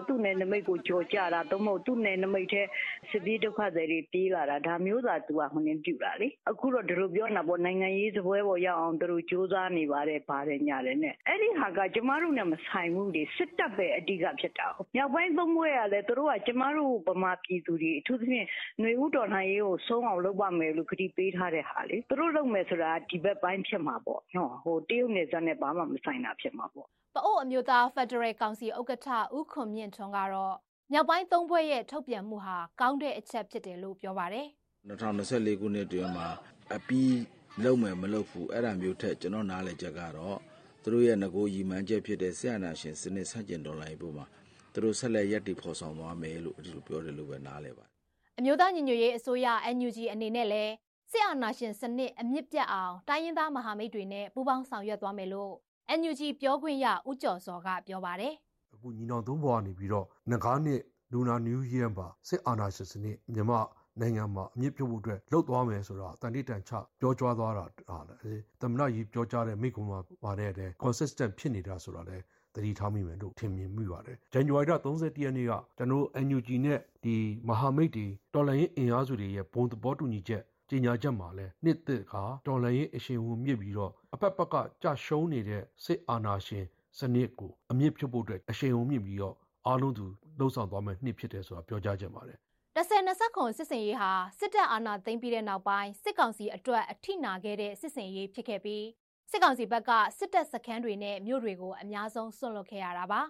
[0.08, 2.62] သူ့နယ်နိမိတ်ကိုကျော်ကျတာသို့မဟုတ်သူ့နယ်နိမိတ်ထဲ
[3.10, 18.48] စစ်ပြေးဒုက္ခသည်တွေပြေးလာတာဒါမျိုးသာသူကဟိုနေပြုတာလေအခုတော့သူတို့ပြောနေတာပေါ့နိုင်ငံရေးစပွဲပေါ်ရောက်အောင်သူတို့စ조사နေပါတယ်ပါတယ်ညာတယ်နဲ့အဲ့ဒီဟာကကျမတို့နဲ့မဆိုင်ဘူးလေစစ်တပ်ပဲအဓိကဖြစ်တာ။မြောက်ပိုင်းသုံးဘွဲကလည်းသူတို့ကကျမတို့ဗမာပြည်သူတွေအထူးသဖြင့်
[18.80, 30.55] ຫນွေဦးတော်လှန်ရေးကိုဆုံးအောင်လုပ်ပါမယ်လို့ကတိပေးထားတဲ့ဟာလေသူတို့လုပ်မယ်ဆိုတာဒီဘက်ပိုင်းဖြစ်မှာပေါ့နော်ဟိုတရုတ်နယ်စပ်နဲ့ဘာမှမဆိုင်တာဖြစ်မှာပေါ့ပအို့အမျိုးသားဖက်ဒရယ် ကောင်စီဥက္ကဋ္ဌဦးခွန်မြင့်ထွန်းကတော့
[30.93, 34.47] မြောက်ပိုင်းသုံးဘွဲ့ရဲ့ထုတ်ပြန်မှုဟာကောင်းတဲ့အချက်ဖြစ်တယ်လို့ပြောပါတယ်
[34.89, 36.29] 2024ခုနှစ်တွင်မှာ
[36.75, 37.17] အပီး
[37.65, 40.39] လုံးမယ်မလုပ်ဘူးအဲ့ဒါမျိုးထက်ကျွန်တော်နားလည်ချက်ကတော့
[40.83, 44.27] သူတို့ရဲ့ငကိုရည်မှန်းချက်ဖြစ်တဲ့ဆရာနာရှင်စနစ်ဆန့်ကျင်တော်လှန်ရေးပုံမှာ
[44.73, 47.93] သူတို့ဆက်လက်ရည်တည်ဖော်ဆောင်သွားမယ်လို့ဒီလိုပြောတယ်လို့ပဲနားလည်ပါတယ်
[48.39, 49.47] အမျိုးသားညီညွတ်ရေးအစိုးရ
[49.77, 50.73] NUG အနေနဲ့လည်း
[51.11, 55.55] ဆရာနာရှင်စနစ်အမြင့်ပြတ်အောင်တိုင်းရင်းသားမဟာမိတ်တွေနဲ့ပူးပေါင်းဆောင်ရွက်သွားမယ်လို့
[55.99, 58.35] NUG ပြောခွင့်ရဦးကျော်စောကပြောပါတယ်
[58.75, 60.81] အခုညီနောင်သုံးဘောကနေပြီးတော့ငကားနှစ်
[61.13, 63.61] လူနာနယူးရီယံပါစစ်အာဏာရှင်စနစ်မြန်မာ
[64.01, 72.19] နိုင်ငံမှာအမြင့်ပြုတ်ဖို့အတွက်လှုပ်သွားမယ်ဆိုတော့တန်တိတန်ချပြောကြွားသွားတာဟာလေသမဏကြီးပြောကြားတဲ့မိကုံမှာပါတဲ့တဲ့ consistent ဖြစ်နေတာဆိုတာလေ
[72.55, 77.17] သတိထားမိမယ်လို့ထင်မြင်မိပါတယ်။ဇန်နဝါရီလ30ရက်နေ့ကကျွန်တော် NUG နဲ့ဒီ
[77.49, 82.15] မဟာမိတ်တွေတော်လှန်ရေးအင်အားစုတွေရဲ့ဘုံသဘောတူညီချက် ကြေညာချက်မှာလည်းနှစ်သစ်က
[82.47, 86.65] တော်လှန်ရေးအရှင်ဝန်မြစ်ပြီးတော့အဖက်ဖက်ကကြရှုံးနေတဲ့စစ်အာဏာရှင်
[86.99, 89.35] စနစ်ကိုအမြင့်ဖြုတ်ဖို့အတွက်အရှင်ဝန်မြစ်ပြီးတော့
[89.67, 90.05] အားလုံးသူ
[90.39, 92.39] လှုံ့ဆော်သွားမယ်နှစ်ဖြစ်တယ်ဆိုတာပြောကြားချက်ပါတယ်
[92.77, 98.85] တဆယ်နှစ်ဆက်ခွန်စစ်စင်ရေးဟာစစ်တပ်အာဏာသိမ်းပြီးတဲ့နောက်ပိုင်းစစ်ကောင်စီအတွက်အထိနာခဲ့တဲ့စစ်စင်ရေးဖြစ်ခဲ့ပြီး
[99.31, 103.21] စစ်ကောင်စီဘက်ကစစ်တပ်စခန်းတွေနဲ့မြို့တွေကိုအများဆုံးဆွန့်လွတ်ခဲ့ရတာပါ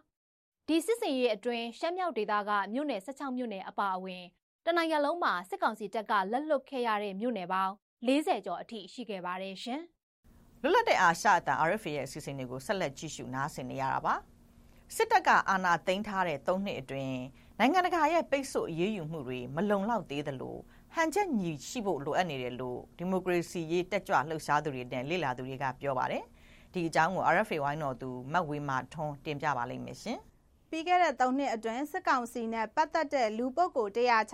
[0.68, 4.24] ဒီစစ်စင်ရေးအတွင်းရှမ်းမြောက်ဒေသကမြို့နယ်16မြို့နယ်အပါအဝင်
[4.66, 7.72] တနိုင်ငံလုံးမှာစစ်ကောင်စီတပ်ကလက်လွတ်ခဲ့ရတဲ့မြို့နယ်ပေါင်း
[8.06, 9.80] 40ကျော်အထိရှိခဲ့ပါတယ်ရှင်။
[10.62, 14.14] လွတ်လပ်တဲ့အာရှအတန် RFA ရဲ့အစီအစဉ်တွေကိုဆက်လက်ကြည့်ရှုနားဆင်နေရတာပါ။
[14.96, 17.18] စစ်တပ်ကအာဏာသိမ်းထားတဲ့၃နှစ်အတွင်း
[17.58, 20.56] နိုင်ငံတကာရဲ့ပိတ်ဆို့အရေးယူမှုတွေမလုံလောက်သေးသလို
[20.94, 26.24] ဟန်ချက်ညီရှိဖို့လိုအပ်နေတယ်လို့ဒီမိုကရေစီရေးတက်ကြွလှုပ်ရှားသူတွေနဲ့လေ့လာသူတွေကပြောပါတယ်။
[26.72, 30.18] ဒီအကြောင်းကို RFA ဝိုင်းတော်သူမတ်ဝေမာထွန်းတင်ပြပါလိမ့်မယ်ရှင်။
[30.74, 33.92] ပြီးခဲ့တဲ့၃နှစ်အတွင်းစစ်ကောင်စီနဲ့ပတ်သက်တဲ့လူပုဂ္ဂိုလ်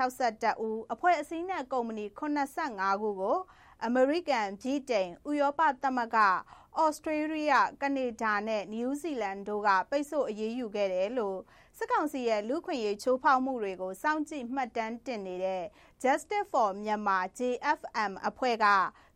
[0.09, 3.39] 162ဦးအဖွဲ့အစည်းနဲ့ကုမ္ပဏီ85ခုကို
[3.85, 6.19] အမေရိကန်၊ဗြိတိန်၊ဥရောပသမဂ္ဂ၊
[6.79, 7.41] ဩစတြေးလျ၊
[7.83, 11.39] ကနေဒါနဲ့နယူးဇီလန်တို့ကပိတ်ဆို့အရေးယူခဲ့တယ်လို့
[11.79, 15.65] စစ်ကောင်စီရဲ့လူခွင့်ရေးချိုးဖောက်မှုတွေကိုစောင့်ကြည့်မှတ်တမ်းတင်နေတဲ့
[16.03, 18.67] Justice for Myanmar JFM အဖွဲ့က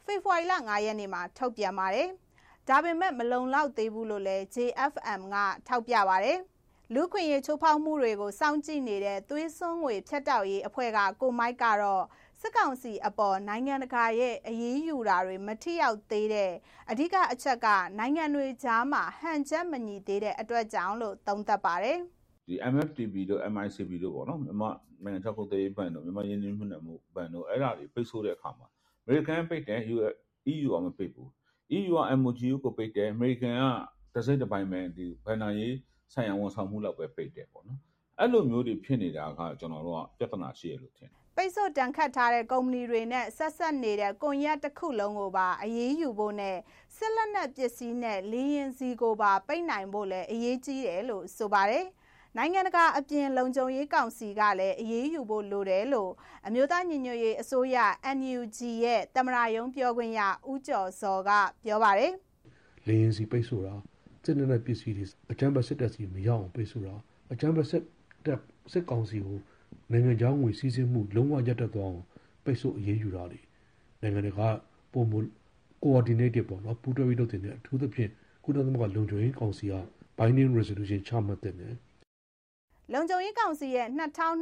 [0.05, 2.09] ဖေဖော်ဝါရီလ9ရက်နေ့မှာထုတ်ပြန်ပါတယ်။
[2.69, 5.37] ဒါပေမဲ့မလုံလောက်သေးဘူးလို့လည်း JFM က
[5.69, 6.41] ထောက်ပြပါတယ်။
[6.95, 12.05] လူခွင့်ရေးချိုးဖောက်မှုတွေကိုစောင့်ကြည့်နေတဲ့သွေးစွန်းငွေဖြတ်တောက်ရေးအဖွဲ့ကကိုမိုက်ကတော့
[12.41, 16.53] စစ်ကောင်စီအပေါ်နိုင်ငံတကာရဲ့အရေးယူတာတွေမထိရောက်သေးတဲ့
[16.91, 17.67] အဓိကအချက်က
[17.99, 21.99] နိုင်ငံတွေကြားမှာဟန်ချက်မညီသေးတဲ့အတွက်ကြောင့်လို့သုံးသပ်ပါတယ်
[22.49, 24.71] ဒီ MFTB တို့ MICB တို့ပေါ့နော်မြန်မာ
[25.05, 28.67] နိုင်ငံခြားကုန်သွယ်ရေးဘဏ်တို့မြန်မာရင်းနှီးမြှုပ်နှံမှုဘဏ်တို့အဲ့ဒါတွေပိတ်ဆို့တဲ့အခါမှာ
[29.07, 29.81] American ပိတ်တယ်
[30.53, 31.29] EU ကမပိတ်ဘူး
[31.77, 35.75] EU က MOGU ကိုပိတ်တယ် American ကတစ်စိတ်တစ်ပိုင်းပဲဒီဘဏ္ဍာရေး
[36.13, 37.81] ဆိုင်ရာဝန်ဆောင်မှုလောက်ပဲပိတ်တယ်ပေါ့နော်
[38.21, 46.57] အဲ့လိုမျိုးတွေဖြစ်နေတာကကျွန်တော်တို့ကပြဿနာရှိရလို့ထင်တယ်ပိတ်ဆို့တန်ခတ်ထားတဲ့ကုမ္ပဏီတွေနဲ့ဆက်ဆက်နေတဲ့ကွန်ရက်တစ်ခုလုံးကိုပါအရေးယူဖို့နဲ့
[46.97, 51.87] စစ်လက်နက်ပစ္စည်းနဲ့လေရင်စီကိုပါပိတ်နိုင်ဖို့လည်းအရေးကြီးတယ်လို့ဆိုပါတယ်
[52.37, 56.11] နိုင်ငံတကာအပြင်လုံခြုံရေးကောင်စီကလည်းအရေးယူဖို့လိုတယ်လို့
[56.47, 57.77] အမျိုးသားညီညွတ်ရေးအစိုးရ
[58.17, 61.31] NUG ရဲ့တမရာယုံပြောခွင့်ရဦးကျော်စောက
[61.65, 62.13] ပြောပါတယ်
[62.87, 63.75] လေရင်စီပိတ်ဆို့တာ
[64.25, 66.95] စစ်တပ်နဲ့ပစ္စည်းတွေအကြမ်းဖက်စစ်တပ်စီမရောက်အောင်ပိတ်ဆို့တာ
[67.33, 67.83] အကြမ်းဖက်စစ်
[68.27, 68.41] တပ်
[68.73, 69.39] စစ်ကောင်စီကို
[69.93, 72.05] နိုင်ငံခြားငွေစီးဆင်းမှုလုံးဝရပ်တန့်သွားအောင်
[72.45, 73.41] ပိတ်ဆို့အရေးယူတာတွေ
[74.03, 74.49] နိုင်ငံတကာ
[74.93, 75.13] ပုံမ
[75.83, 78.11] coordinated ပေါ့နော်ပူးတွဲပြီးလုပ်တဲ့အထူးသဖြင့်
[78.45, 79.75] ကုလသမဂ္ဂလုံခြုံရေးကောင်စီက
[80.19, 81.75] binding resolution ချမှတ်တဲ့နယ်
[82.93, 83.89] လုံခြုံရေးကောင်စီရဲ့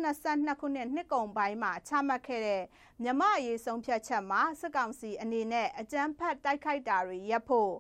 [0.03, 2.63] 2022ခုနှစ်နှစ်ကုန်ပိုင်းမှာချမှတ်ခဲ့တဲ့
[3.03, 7.73] မြမအရေးဆုံးဖြတ်ချက်မှာစစ်ကောင်စီအနေနဲ့အကြမ်းဖက်တိုက်ခိုက်တာတွေရပ်ဖို့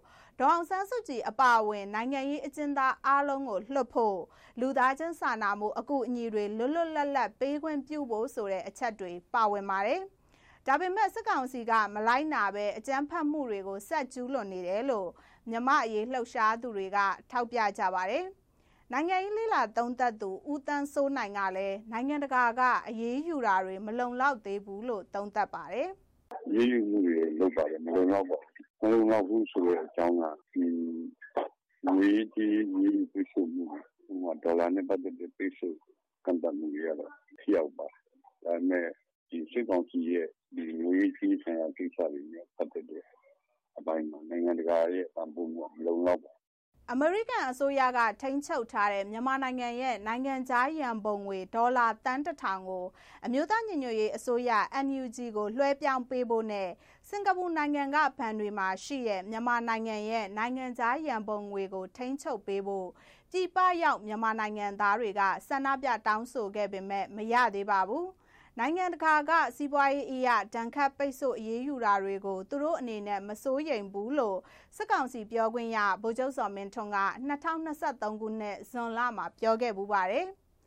[0.42, 4.18] ဒေါအောင်ဆန်းစုကြည်အပါအဝင် နိုင်ငံရေးအကျဉ်းသားအားလုံးကိုလွှတ်ဖို့
[4.60, 10.00] လူသားချင်းစာနာမှုအကူအညီတွေလွတ်လွတ်လပ်လပ်ပေးခွင့်ပြုဖို့ဆိုတဲ့အချက်တွေပါဝင်ပါတယ်။
[10.66, 15.08] ဒါပေမဲ့စစ်ကောင်စီကမလိုက်နာပဲအကြမ်းဖက်မှုတွေကိုဆက်ကျူးလွန်နေတယ်လို့
[15.50, 16.98] မြမအရေးလှုပ်ရှားသူတွေက
[17.30, 18.24] ထောက်ပြကြပါတယ်။
[18.92, 25.88] နိုင်ငံရေးလေးလာသုံးသက်သူဦးတန်းစိုးနိုင်ကလည်းနိုင်ငံတကာကအရေးယူတာတွေမလုံလောက်သေးဘူးလို့သုံးသပ်ပါတယ်။
[26.54, 28.50] ရေးယူမှုတွေလုပ်ပါတယ်မလုံလောက်ပါဘူး။
[28.84, 30.66] မလုံလောက်ဘူးဆိုတဲ့အကြောင်းကဒီ
[31.86, 35.72] ငွေကြီးကြီးပြည့်စုံမှုဟိုဒေါ်လာနဲ့ပတ်သက်တဲ့ပြည့်စုံ
[36.24, 37.86] ကန်တမှုတွေကတော့ထိရောက်ပါ။
[38.44, 38.86] ဒါပေမဲ့
[39.30, 43.04] ဒီစစ်ကောင်စီရဲ့ဒီငွေကြီးဆိုင်ရာကိစ္စတွေနဲ့ပတ်သက်တဲ့
[43.78, 46.32] အပိုင်းမှာနိုင်ငံတကာရဲ့အပံ့ပိုးမှုမလုံလောက်ပါ
[46.94, 52.84] အမေရိကန်အစိုးရကထိန်းချုပ်ထားတဲ့မြန်မာနိုင်ငံရဲ့နိုင်ငံခြားရန်ပုံငွေဒေါ်လာတန်တထောင်ကို
[53.24, 54.50] အမျိုးသားညီညွတ်ရေးအစိုးရ
[54.86, 56.68] NUG ကိုလွှဲပြောင်းပေးဖို့နဲ့
[57.08, 62.88] စင်ကာပူနိုင်ငံကဘဏ်တွေမှာရှိတဲ့မြန်မာနိုင်ငံရဲ့နိုင်ငံခြားရန်ပုံငွေကိုထိန်းချုပ်ပေးဖို့
[63.30, 68.06] ပြည်ပရောက်မြန်မာနိုင်ငံသားတွေကဆန္ဒပြတောင်းဆိုခဲ့ပေမဲ့မရသေးပါဘူး။
[68.58, 74.38] နိုင်ငံတကာကစီးပွားရေးအရာဒဏ်ခတ်ပိတ်ဆို့အရေးယူတာတွေကိုသူတို့အနေနဲ့မစိုးရိမ်ဘူးလို့
[74.76, 76.98] စစ်ကောင်စီပြောခွင့်ရဗိုလ်ချုပ်စော်မင်းထွန်းက
[77.58, 80.26] 2023ခုနှစ်ဇွန်လမှာပြောခဲ့ပူပါတယ်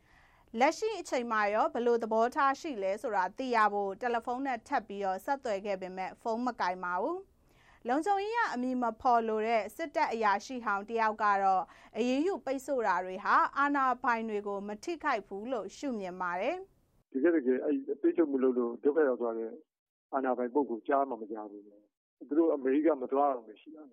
[0.59, 7.17] ။လက်ရှိအချိန်မှာရောဘလို့သဘောထားရှိလဲဆိုတာသိရဖို့တယ်လီဖုန်းနဲ့ထပ်ပြီးတော့ဆက်သွယ်ခဲ့ပေမဲ့ဖုန်းမကင်ပါဘူး။
[7.87, 11.63] လုံခြုံရေးအမိမဖော်လို့တဲ့စစ်တပ်အရာရှိဟောင်းတယောက်ကတော့
[11.97, 16.57] အရေးယူပိတ်ဆို့တာတွေဟာအာဏာပိုင်တွေကို မထိခိုက်ဘူးလို့ရှုမြင်ပါတယ်။
[17.15, 19.51] တကယ်တကယ်အဲ့ပိတ်ဆို့မှုလုပ်လို့ ဒုက္ခရောက်သွားတဲ့
[20.13, 23.83] အာဏာပိုင်ပုဂ္ဂိုလ် ကြားမှမကြားဘူး သူတို့ အမေရိက မသွားအောင်မရှိတာ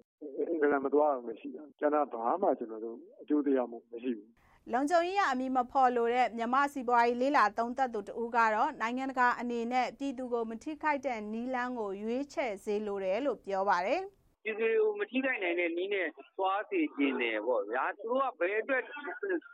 [0.50, 4.28] အင်္ဂလန် မသွားအောင်မရှိတာ ကျန်တာ ဘာမှကျွန်တော်တို့အကျိုးတရားမှု မရှိဘူး
[4.72, 14.02] လုံခြုံရေးအမိမဖော်လို့တဲ့ မြမစီပွားရေး လေးလာသုံးသက်သူတူကတော့ နိုင်ငံတကာအနေနဲ့ ပြည်သူကို မထိခိုက်တဲ့နီးလန်းကို ရွေးချယ်စေလိုတယ်လို့ ပြောပါတယ်။
[14.44, 18.82] ပြည်သူတွေကို မထိခိုက်နိုင်တဲ့နည်းနဲ့ သွားစေချင်တယ်ပေါ့ဗျာ သူတို့က ဘယ်အတွက်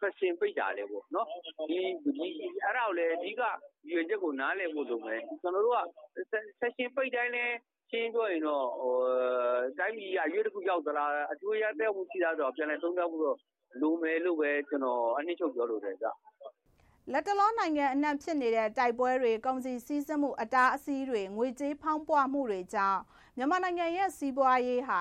[0.01, 1.27] session ပိတ်တာလဲပေါ့နော်
[1.69, 2.29] ဒီဒီ
[2.65, 3.43] အဲ့ဒါကိုလည်း အဓိက
[3.91, 5.81] ရည်ချက်ကို နားလည်ဖို့လိုမယ် ကျွန်တော်တို့က
[6.61, 7.45] session ပိတ်တိုင်းလဲ
[7.91, 8.95] ရှင်းပြောရင်တော့ဟို
[9.79, 13.39] တိုင်းပြည်အရွေးတစ်ခုရောက်သလား အကျိုးရတဲ့မှု ရှိတာတော့ပြန်လဲသုံးသပ်ဖို့တော့
[13.81, 16.11] လိုမယ်လို့ပဲ ကျွန်တော် အနှစ်ချုပ်ပြောလိုတယ်ကြာ
[17.13, 23.01] လက်တလောနိုင်ငံအနှံ့ဖြစ်နေတဲ့တိုက်ပွဲတွေကုန်စည်စည်းစိမ်မှုအတားအဆီးတွေငွေကြေးဖောင်းပွားမှုတွေကြောင့်
[23.37, 24.99] မြန်မာနိုင်ငံရဲ့စီးပွားရေးဟာ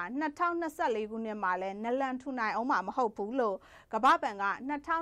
[0.54, 3.58] 2024ခုနှစ်မှာလည်းနလန်ထူနိုင်အောင်မှာမဟုတ်ဘူးလို့
[3.94, 4.46] ကမ္ဘာ့ဘဏ်က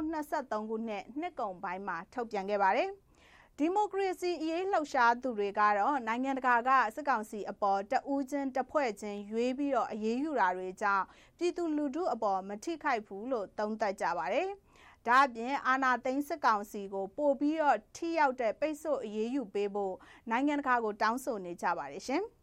[0.06, 2.90] 2023ခုနှစ်နှစ်ကုန်ပိုင်းမှာထုတ်ပြန်ခဲ့ပါတယ်။
[3.60, 11.06] ဒီမိုကရေစီအရေးလှုပ်ရှားသူတွေကတော့နိုင်ငံတကာကစစ်ကောင်စီအပေါ်တဦးချင်းတစ်ဖွဲ့ချင်းရွေးပြီးတော့အရေးယူတာတွေကြောင့်
[11.38, 14.50] ပြည်သူလူထုအပေါ်မထိခိုက်ဘူးလို့သုံးသပ်ကြပါတယ်။
[15.08, 19.96] ဒါ့အပြင်အာနာသိန်းစစ်ကောင်စီကို ပို့ပြီးတော့ထိရောက်တဲ့ပိတ်ဆို့အရေးယူပေးဖို့
[20.30, 22.24] နိုင်ငံတကာကိုတောင်းဆိုနေကြပါတယ်ရှင်။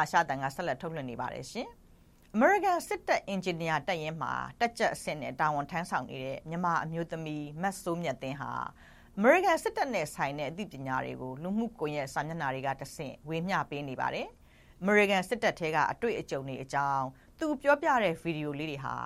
[0.00, 1.68] အာရှတန်ကဆက်လက်ထုတ်လွှင့်နေပါတယ်ရှင်။
[2.36, 8.52] American စစ်တပ်အင်ဂျင်နီယာတပ်ရင်းမှာတက်ကြပ်အဆင့်နဲ့တာဝန်ထမ်းဆောင်နေတဲ့မြန်မာအမျိုးသမီးမတ်ဆိုးမြတ်သိန်းဟာ
[9.18, 14.28] American စစ်တပ်နဲ့ဆိုင်တဲ့အသိပညာတွေကိုလူမှုကွန်ရက်စာမျက်နှာတွေကတဆင့်ဝေမျှပေးနေပါတယ်။
[14.82, 17.06] American စစ်တပ်ထဲကအတွေ့အကြုံတွေအကြောင်း
[17.38, 18.96] သူပြောပြတဲ့ဗီဒီယိုလေးတွေဟာ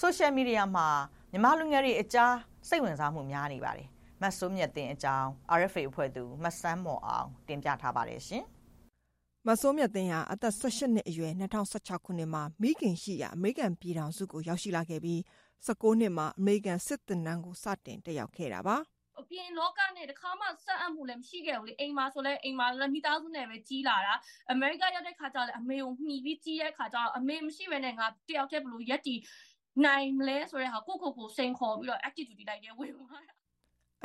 [0.00, 0.88] social media မှာ
[1.30, 2.34] မြန်မာလူငယ်တွေအကြား
[2.68, 3.88] စိတ်ဝင်စားမှုများနေပါတယ်။
[4.20, 8.44] မတ်ဆိုးမြတ်သိန်းအကြောင်း RFA အဖွဲ့သူမဆန်းမော်အောင်တင်ပြထားပါတယ်ရှင်။
[9.46, 11.32] မစိုးမြတ်သိန်းဟာအသက်18နှစ်အရွယ်
[11.70, 15.20] 2016ခုနှစ်မှာမိခင်ရှိရာအမေရိကန်ပြည်ထောင်စုကိုရောက်ရှိလာခဲ့ပြီး
[15.66, 18.76] 19နှစ်မှာအမေရိကန်စစ်တပ်နန်းကိုစတင်တက်ရောက်ခဲ့တာပါ
[19.20, 24.14] အပြင်လောကနဲ့တခါမှဆက်အပ်မှုလည်းမရှိခဲ့ဘူးလေအိမ်မှာဆိုလဲအိမ်မှာလည်းမိသားစုနဲ့ပဲကြီးလာတာ
[24.52, 29.14] အမေရိကရောက်တဲ့ခါကျတော့အမေကိုမှီပြီးကြီးတဲ့ခါကျတော့အမေမရှိဘဲနဲ့ငါတယောက်တည်းဘလို့ရက်တီ
[29.86, 33.37] နိုင်မလဲဆိုတဲ့ဟာကိုကိုကိုစိန်ခေါ်ပြီးတော့ activity လိုက်ရဲဝင်သွားတာ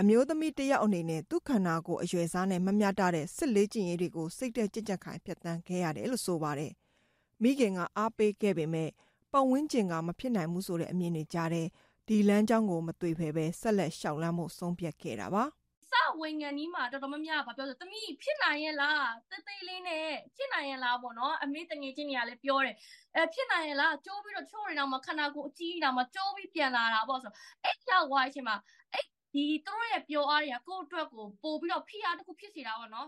[0.01, 6.71] အမျိုးသမီးတယောက်အနေနဲ့သူ့ခန္ဓာကိုယ်အရွယ်စားနဲ့မမျှတတဲ့စစ်လေးကျင်ရေးတွေကိုစိတ်တဲ့ကြက်ကြက်ခိုင်ဖြတ်တန်းခဲ့ရတယ်လို့ဆိုပါတယ်။
[7.41, 8.89] မိခင်ကအားပေးခဲ့ပေမဲ့
[9.32, 11.67] ပတ်ဝန်းကျင်ကမဖြစ်နိုင်ဘူးဆိုတဲ့အမြင်တွေကြားတဲ့
[12.08, 15.45] ဒီလမ်းကြောင်းကိုမတွေ့ဖဲပဲဆက်လက်ရှောက်လန်းမှုဆုံးဖြတ်ခဲ့တာပါ။
[15.89, 22.75] စဝင်ငံနီးမှာတော်တော်များများကပြောဆိုသမီးဖြစ်နိုင်ရဲ့လားတေးသေးလေးနဲ့ဖြစ်နိုင်ရဲ့လားပေါ့နော်အမေတငယ်ချင်းတွေကလည်းပြောတယ်
[23.15, 27.32] အဲဖြစ်နိုင်ရဲ့လားကျိုးပြီးတော့ချိုးနေတော့မှခန္ဓာကိုယ်အကြီးနေတာမှကျိုးပြီးပြန်လာတာပေါ့ဆို
[27.63, 28.56] အဲ့ရောက်သွားအချိန်မှာ
[28.93, 33.08] အဲ့ ဒီသူတို့ရဲ့ပျော်အားတွေကကိုယ့်အတွက်ကိုပို့ပြီးတော့ဖိအားတစ်ခုဖြစ်စေတာပေါ့နော်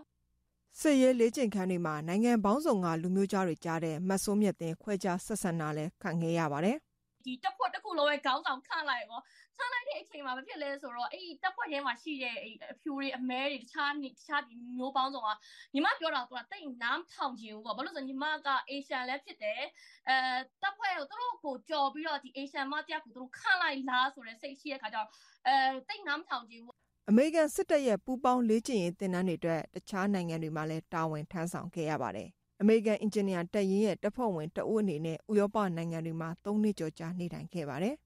[0.80, 6.76] စစ်ရေးလေ့ကျင့်ခန်းတွေမှာနိုင်ငံပေါင်းစုံကလူမျိုးကြားတွေကြားတဲ့မတ်ဆိုးမြတ်တင်ခွဲခြားဆက်ဆံတာလည်းခံခဲ့ရပါတယ်
[7.24, 9.20] ဒီတက်ဖွဲ့တစ်ခုလုံးရဲ့ခေါင်းဆောင်ခန့်လိုက်ရော
[9.58, 15.28] ခန့်လိုက်တဲ့အချိန်မှာမဖြစ်လဲဆိုတော့အဲ့ဒီတက်ဖွဲ့ထဲမှာရှိတဲ့အဲ့အဖြူတွေအမဲတွေတခြားတခြားဒီမျိုးပေါင်းစုံက
[15.74, 19.62] ညီမပြောတာကတိတ်နားထောင်ခြင်းဘူးပေါ့ဘာလို့ဆိုညီမကအေရှန်လည်းဖြစ်တယ်
[20.08, 20.16] အဲ
[20.62, 25.08] တက်ဖွဲ့ကိုသူတို့ကိုကြော်ပြီးတော့ဒီအေရှန်မတရားကိုသူတို့ခန့်လိုက်လားဆိုတဲ့စိတ်ရှိတဲ့ခါကျတော့
[25.46, 25.54] အဲ
[25.88, 26.74] တိတ်နားထောင်ခြင်းဘူး
[27.10, 32.28] အမေရိကန်စစ်တပ်ရဲ့ပူးပေါင်းလေ့ကျင့်ရေးသင်တန်းတွေအတွက်တခြားနိုင်ငံတွေမှာလည်းတာဝန်ထမ်းဆောင်ခဲ့ရပါတယ်။
[32.60, 37.94] အမေရိကန်အင်ဂျင်နီယာတပ်ရင်းရဲ့တပ်ဖွဲ့ဝင်တဦးအနေနဲ့ဥရောပနိုင်ငံတွေမှာ၃နှစ်ကျော်ကြာနေထိုင်ခဲ့ပါတယ်။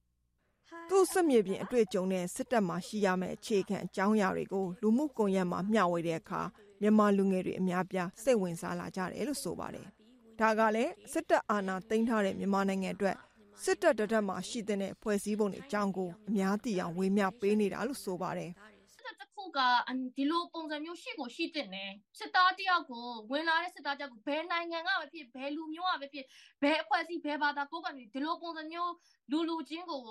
[0.89, 6.41] သူ့စစ်မြေပြင်အတွေ့အကြုံနဲ့စစ်တပ်မှာရှိရမယ့်အခြေခံအကြောင်းအရာတွေကိုလူမှုကွန်ရက်မှာမျှဝေတဲ့အခါ
[6.81, 9.87] မြန်မာလူငယ်တွေအများပြားစိတ်ဝင်စားလာကြတယ်လို့ဆိုပါတယ်။
[10.41, 13.17] ဒါကလည်းစစ်တပ်အာဏာသိမ်းထားတဲ့မြန်မာနိုင်ငံအတွက်
[13.65, 18.51] စစ်တပ်တရက်မှာရှိတဲ့ဖွဲ့စည်းပုံတွေအကြောင်းကိုအများသိအောင်ဝေမျှပေးနေတာလို့ဆိုပါတယ်။
[19.57, 19.61] က
[20.17, 26.27] ဒီလိုပုံစံမျိုးရှိကိုရှိတဲ့နယ်စစ်သားတယောက်ကိုဝင်လာတဲ့စစ်သားတယောက်ကိုဘယ်နိုင်ငံကပဲဖြစ်ဘယ်လူမျိုးကပဲဖြစ်
[26.63, 28.93] ဘယ်အဖွဲ့အစည်းဘယ်ဘာသာကိုကနေဒီလိုပုံစံမျိုး
[29.31, 30.03] လူလူချင်းကို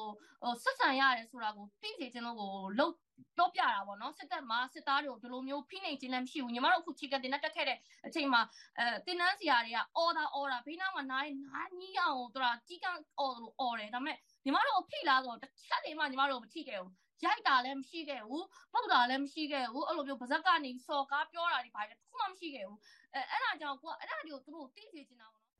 [0.64, 2.94] ဆက်ဆံရတယ်ဆိုတာကိုသိစေခြင်းလို့ကိုလုံး
[3.40, 8.42] တော့ပြတာပေါ့နော်စစ်တပ်မှာစစ်သားတွေကိုဒီလိုမျိုးဖိနှိပ်ခြင်းလည်းမရှိဘူးညီမတို့အခုချီကတင်တက်ခဲ့တဲ့အချိန်မှာ
[8.80, 12.86] အဲတင်နန်းစရာတွေကအော်တာအော်တာဘေးနားမှာနားနားကြီးအောင်သူကကြီးက
[13.20, 16.94] အော်လို့အော်တယ်ဒါပေမဲ့ညီမတို့ဖိလာတော့တစ်ချက်လေးမှညီမတို့မထိခဲ့ဘူး
[17.26, 22.80] ရိုက်တာလည်းမရှိခဲ့ဘူးပုတ်တာလည်းမရှိခဲ့ဘူးအဲ့လိုမျိုးပါဇက်ကနေစော်ကားပြောတာတွေဘာလဲတစ်ခုမှမရှိခဲ့ဘူး
[23.14, 25.56] အဲအဲ့ဒါကြောင့်ကိုကအဲ့ဒါတွေကိုသူတို့သိစေချင်တာပေါ့နော်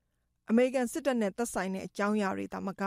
[0.50, 2.82] အမေရိကန်စစ်တပ်နဲ့သက်ဆိုင်တဲ့အကြောင်းအရာတွေဒါမှက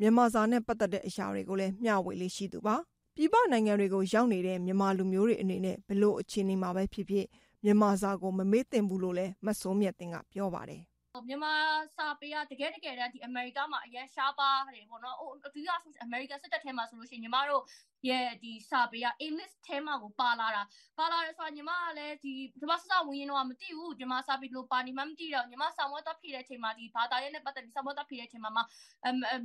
[0.00, 2.76] မြန်မာစာနဲ့ပတ်သက်တဲ့အရာတွေကိုလည်းမျှဝေလေးရှိသူပါ
[3.16, 7.26] ပြည်ပနိုင်ငံတွေကိုရောက်နေတဲ့မြန်မာလူမျိုးတွေအနေနဲ့ဘလို့အခြေအနေမှာပဲဖြစ်ဖြစ်
[7.64, 10.82] မြန်မာစာကိုမမေ့သင့်ဘူးလို့လည်းမဆိုးမြတ်တင်ကပြောပါတယ်
[11.28, 11.52] မြန်မာ
[11.96, 15.68] စာပေကတကယ်တကယ်တမ်းဒီအမေရိကမှာအရင်ရှားပါတယ်ပေါ့နော်ဟိုအဓိက
[16.04, 17.62] အမေရိကန်စစ်တပ်ထဲမှာဆိုလို့ရှိရင်ညီမတို့
[18.08, 20.62] ရဲ့ဒီစာပေက A list ထဲမှာကိုပါလာတာ
[20.98, 28.62] ပါလာတယ်ဆိုတာညီမကလည်းဒီဒီမှာစဝင်ရင်တော့မသိဘူးညီမစာပေလို့ပါနေမှမသိတော့ညီမစာမွေးတော့ဖြည့်တဲ့အချိန်မှာဒီဘာသာရေးနဲ့ပတ်သက်ပြီးစာမွေးတော့ဖြည့်တဲ့အချိန်မှာမှ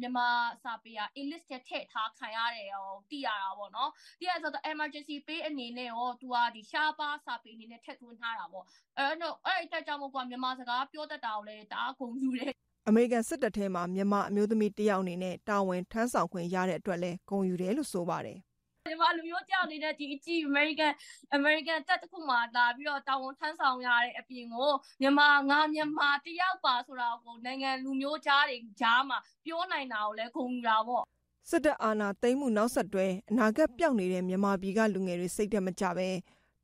[0.01, 0.27] မြန်မာ
[0.63, 3.89] စာပေက A list ထဲထည့်ထားခံရတယ်ဟောသိရတာပေါ့နော်
[4.19, 8.65] သိရဆိုတော့ emergency pay အနေနဲ့ရောသူကဒီရှားပါစာပေအနေနဲ့ထည့်သွင်းထားတာပေါ့
[8.97, 12.53] အဲ့တော့အဲ့အတက်ကြောင့်မို့ကမြန်မာစကားပြောတတ်တာကိုလည်းတအားဂုဏ်ယူတယ်
[12.87, 18.37] အမေရိကန်စစ်တပ်ထဲမှာမြန်မာအမျိုးသမီးတယောက်အနေနဲ့တာဝန်ထမ်းဆောင်ခွင့်ရတဲ့အတွက်လည်းဂုဏ်ယူတယ်လို့ဆိုပါတယ်
[18.85, 20.91] ဒီမှာလူမျိုးကြောက်နေတဲ့ဒီအကြည့် American
[21.37, 24.71] American တက်တစ်ခုမှလာပြီးတော့တာဝန်ထမ်းဆောင်ရတဲ့အပြင်ကို
[25.01, 31.03] မြန်မာငါမြန်မာတယောက်ပါဆိုတာကိုနိုင်ငံလူမျိုးကြားတွေကြားမှာပြောနိုင်တာကိုလည်းဂုဏ်ယူတာပေါ့
[31.49, 36.09] စစ်တပ်အာဏာသိမ်းမှုနောက်ဆက်တွဲအနာဂတ်ပျောက်နေတဲ့မြန်မာပြည်ကလူငယ်တွေစိတ်တက်မကြပဲ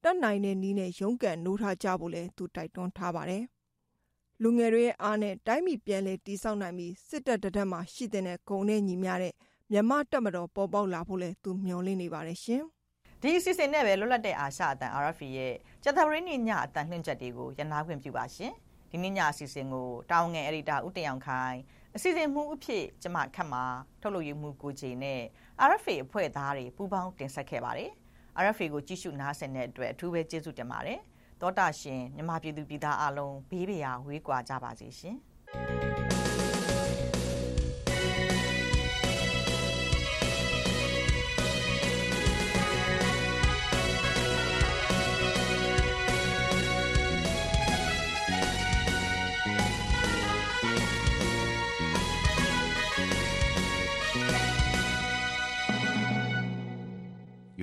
[0.03, 3.43] တက်နိုင်တဲ့နီးနဲ့ရုန်းကန်နိုးထားကြဖို့လဲသူတိုက်တွန်းထားပါတယ်
[4.43, 9.33] လူငယ်တွေရဲ့အားနဲ့တိုင်းပြည်ပြန်လည်တည်ဆောက်နိုင်ပြီးစစ်တပ်တရက်မှာရှိတဲ့ဂုံနဲ့ညီမျှတဲ့
[9.73, 12.63] မြန်မာတက်မတော်ပေါ်ပေါက်လာဖို့လဲသူမျှော်လင့်နေပါတယ်ရှင်
[13.21, 15.53] ဒီအစီအစဉ်နဲ့ပဲလွတ်လပ်တဲ့အာရှအတန် RFA ရဲ့
[15.83, 18.53] ကျသပရင်းညအတန်နှင့်ချက်တွေကိုရနာခွင့်ပြုပါရှင်
[18.91, 21.57] ဒီနေ့ညအစီအစဉ်ကိုတောင်းငယ်အရီတာဦးတင်အောင်ခိုင်
[21.95, 23.63] အစီအစဉ်မှုအဖြစ်ကျမခတ်မှာ
[24.01, 25.21] ထုတ်လို့ရမှုကိုကြီးနဲ့
[25.69, 27.91] RFA အဖွဲ့သားတွေပူးပေါင်းတင်ဆက်ခဲ့ပါတယ်
[28.43, 30.99] RFA ကိုကြည့်ရှုနားဆင်တဲ့အတွက်အထူးပဲကျေးဇူးတင်ပါတယ်
[31.41, 35.17] တောတာရှင်မြမပြည်သူပြည်သားအလုံးဘေးပရာဝေးကွာကြပါစေရှင်